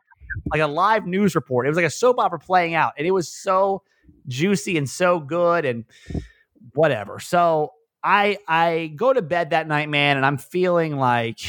[0.50, 1.66] like a live news report.
[1.66, 3.82] It was like a soap opera playing out, and it was so
[4.26, 5.84] juicy and so good, and
[6.74, 7.18] whatever.
[7.20, 11.40] So I I go to bed that night, man, and I'm feeling like.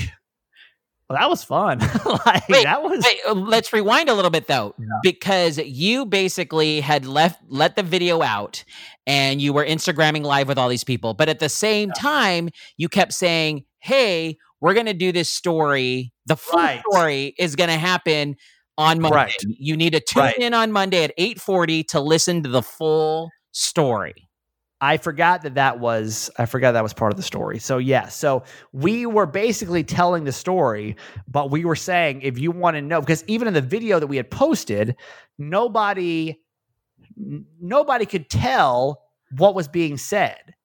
[1.09, 1.79] Well, that was fun.
[2.25, 4.85] like Wait, that was Wait, uh, let's rewind a little bit though, Yeah.
[5.01, 8.63] because you basically had left let the video out,
[9.07, 12.89] and you were Instagramming live with all these people, but at the same time, you
[12.89, 16.13] kept saying, "Hey, we're going to do this story.
[16.27, 16.83] The full Right.
[16.91, 18.35] story is going to happen
[18.77, 19.15] on Monday.
[19.15, 19.45] Correct.
[19.47, 20.37] You need to tune Right.
[20.37, 24.28] in on Monday at eight forty to listen to the full story."
[24.81, 27.59] I forgot that that was I forgot that was part of the story.
[27.59, 30.95] So yeah, so we were basically telling the story,
[31.27, 34.07] but we were saying if you want to know because even in the video that
[34.07, 34.95] we had posted,
[35.37, 36.39] nobody
[37.17, 39.03] nobody could tell
[39.37, 40.55] what was being said.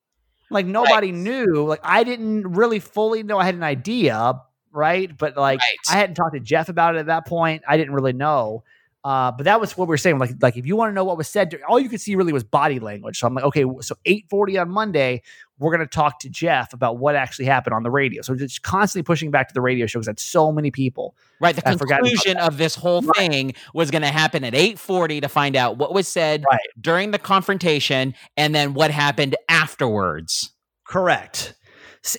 [0.51, 1.67] Like nobody knew.
[1.67, 3.39] Like I didn't really fully know.
[3.39, 4.41] I had an idea,
[4.71, 5.17] right?
[5.17, 5.79] But like Right.
[5.97, 7.63] I hadn't talked to Jeff about it at that point.
[7.67, 8.63] I didn't really know.
[9.05, 10.19] Uh, but that was what we were saying.
[10.19, 12.33] Like, like if you want to know what was said, all you could see really
[12.33, 13.19] was body language.
[13.19, 15.21] So I'm like, okay, so 8:40 on Monday,
[15.59, 18.23] we're going to talk to Jeff about what actually happened on the radio.
[18.23, 21.15] So just constantly pushing back to the radio show because that's so many people.
[21.39, 21.55] Right.
[21.55, 23.17] The I forgot about conclusion of this whole Right.
[23.31, 26.61] thing was going to happen at 8:40 to find out what was said Right.
[26.81, 30.51] during the confrontation and then what happened afterwards.
[30.87, 31.55] Correct.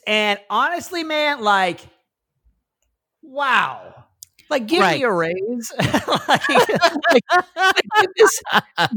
[0.06, 1.82] And honestly, man, like,
[3.24, 4.05] wow.
[4.50, 4.98] Like, give Right.
[4.98, 5.72] me a raise.
[5.80, 7.24] like, like,
[8.02, 8.42] give, this,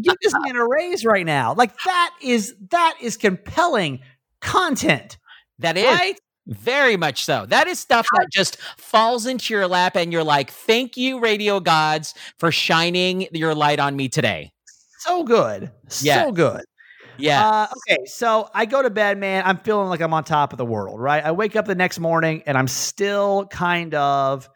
[0.02, 1.54] give this man a raise right now.
[1.54, 4.00] Like that is that is compelling
[4.40, 5.18] content,
[5.58, 6.18] That is right?
[6.46, 7.46] very much so.
[7.46, 11.60] That is stuff that just falls into your lap and you're like, "Thank you radio
[11.60, 14.52] gods for shining your light on me today."
[15.00, 15.70] So good,
[16.00, 16.24] Yeah.
[16.24, 16.62] so good.
[17.18, 17.48] Yeah.
[17.48, 19.42] Uh, okay, so I go to bed, man.
[19.44, 21.24] I'm feeling like I'm on top of the world, right?
[21.24, 24.48] I wake up the next morning and I'm still kind of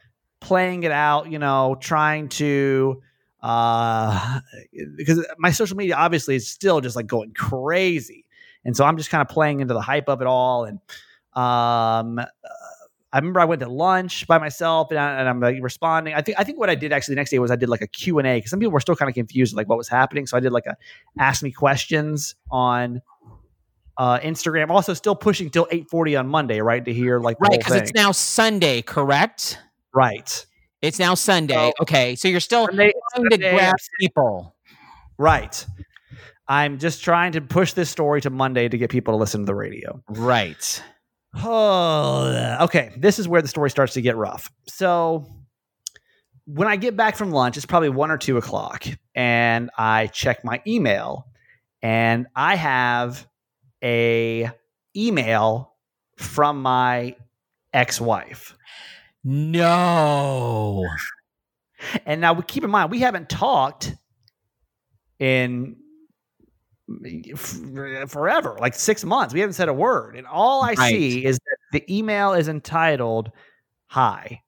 [0.43, 3.03] playing it out, you know, trying to
[3.41, 4.41] uh
[4.97, 8.25] because my social media obviously is still just like going crazy.
[8.65, 10.79] And so I'm just kind of playing into the hype of it all and
[11.35, 12.25] um uh,
[13.15, 16.15] I remember I went to lunch by myself and, I, and I'm like responding.
[16.15, 17.83] I think I think what I did actually the next day was I did like
[17.83, 20.27] a Q&A because some people were still kind of confused like what was happening.
[20.27, 20.77] So I did like a
[21.19, 23.03] ask me questions on
[23.99, 24.71] uh, Instagram.
[24.71, 26.83] Also, still pushing till eight forty on Monday, right?
[26.85, 29.59] To hear like right, because it's now Sunday, correct?
[29.95, 30.47] Right,
[30.81, 31.55] It's now Sunday.
[31.55, 34.55] So- okay, so you're still Sunday- trying to Sunday, grab people.
[35.19, 35.65] right.
[36.49, 39.47] I'm just trying to push this story to Monday to get people to listen to
[39.47, 40.03] the radio.
[40.09, 40.83] Right.
[41.43, 42.91] Oh, okay.
[42.97, 44.51] This is where the story starts to get rough.
[44.69, 45.25] So,
[46.45, 48.85] when I get back from lunch, it's probably one or two o'clock,
[49.15, 51.27] and I check my email,
[51.81, 53.27] and I have
[53.83, 54.51] a
[54.97, 55.75] email
[56.19, 57.17] from my
[57.73, 58.57] ex-wife.
[59.25, 60.87] No.
[62.07, 63.95] And now we keep in mind we haven't talked
[65.19, 65.77] in
[66.89, 69.35] mm, forever, like six months.
[69.35, 70.91] We haven't said a word, and all I Right.
[70.91, 73.31] see is that the email is entitled
[73.89, 74.43] "Hi,"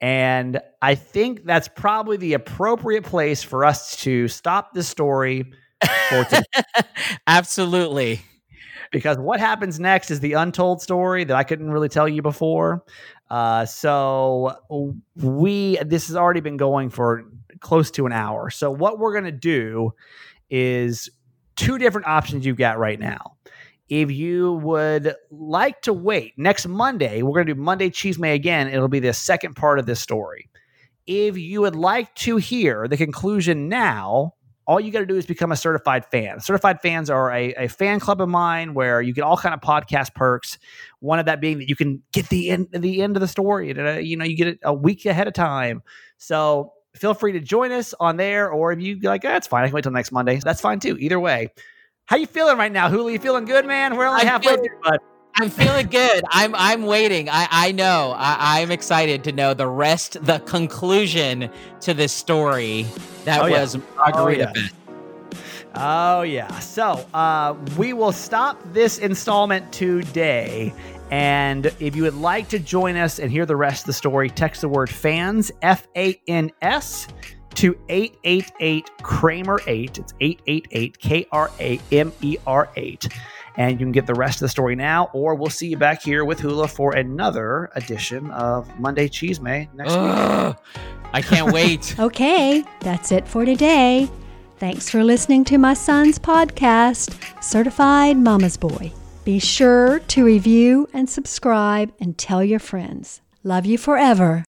[0.00, 5.52] and I think that's probably the appropriate place for us to stop the story
[6.08, 6.42] for today.
[7.26, 8.20] Absolutely.
[8.92, 12.84] Because what happens next is the untold story that I couldn't really tell you before.
[13.30, 14.54] Uh, so
[15.16, 17.24] we this has already been going for
[17.60, 18.50] close to an hour.
[18.50, 19.92] So what we're gonna do
[20.50, 21.10] is
[21.56, 23.36] two different options you've got right now.
[23.88, 28.68] If you would like to wait next Monday, we're gonna do Monday Chisme again.
[28.68, 30.50] It'll be the second part of this story.
[31.06, 34.34] If you would like to hear the conclusion now,
[34.66, 36.40] all you got to do is become a certified fan.
[36.40, 39.60] Certified fans are a, a fan club of mine where you get all kind of
[39.60, 40.58] podcast perks.
[41.00, 43.68] One of that being that you can get the end the end of the story.
[43.68, 43.74] You
[44.16, 45.82] know, you get it a week ahead of time.
[46.18, 49.64] So feel free to join us on there, or if you like, that's fine.
[49.64, 50.38] I can wait till next Monday.
[50.38, 50.96] That's fine too.
[50.98, 51.50] Either way.
[52.06, 53.12] How you feeling right now, Hula?
[53.12, 53.96] You feeling good, man?
[53.96, 54.98] We're only I'm halfway through, bud.
[55.36, 56.24] I'm feeling good.
[56.30, 57.28] I'm I'm waiting.
[57.30, 58.14] I I know.
[58.16, 62.86] I, I'm excited to know the rest, the conclusion to this story
[63.24, 63.60] that Oh, yeah.
[63.60, 64.68] was Margarita Oh, yeah.
[65.74, 66.58] Oh yeah.
[66.58, 70.72] So uh, we will stop this installment today.
[71.10, 74.28] And if you would like to join us and hear the rest of the story,
[74.30, 77.08] text the word fans, F A N S,
[77.54, 79.98] to 888 Kramer 8.
[79.98, 83.08] It's 888 K R A M E R 8.
[83.56, 86.02] And you can get the rest of the story now, or we'll see you back
[86.02, 90.56] here with Hula for another edition of Monday Chisme next week.
[91.12, 91.94] I can't wait.
[92.02, 94.08] Okay, that's it for today.
[94.58, 98.92] Thanks for listening to my son's podcast, Certified Mama's Boy.
[99.24, 103.20] Be sure to review and subscribe and tell your friends.
[103.44, 104.44] Love you forever.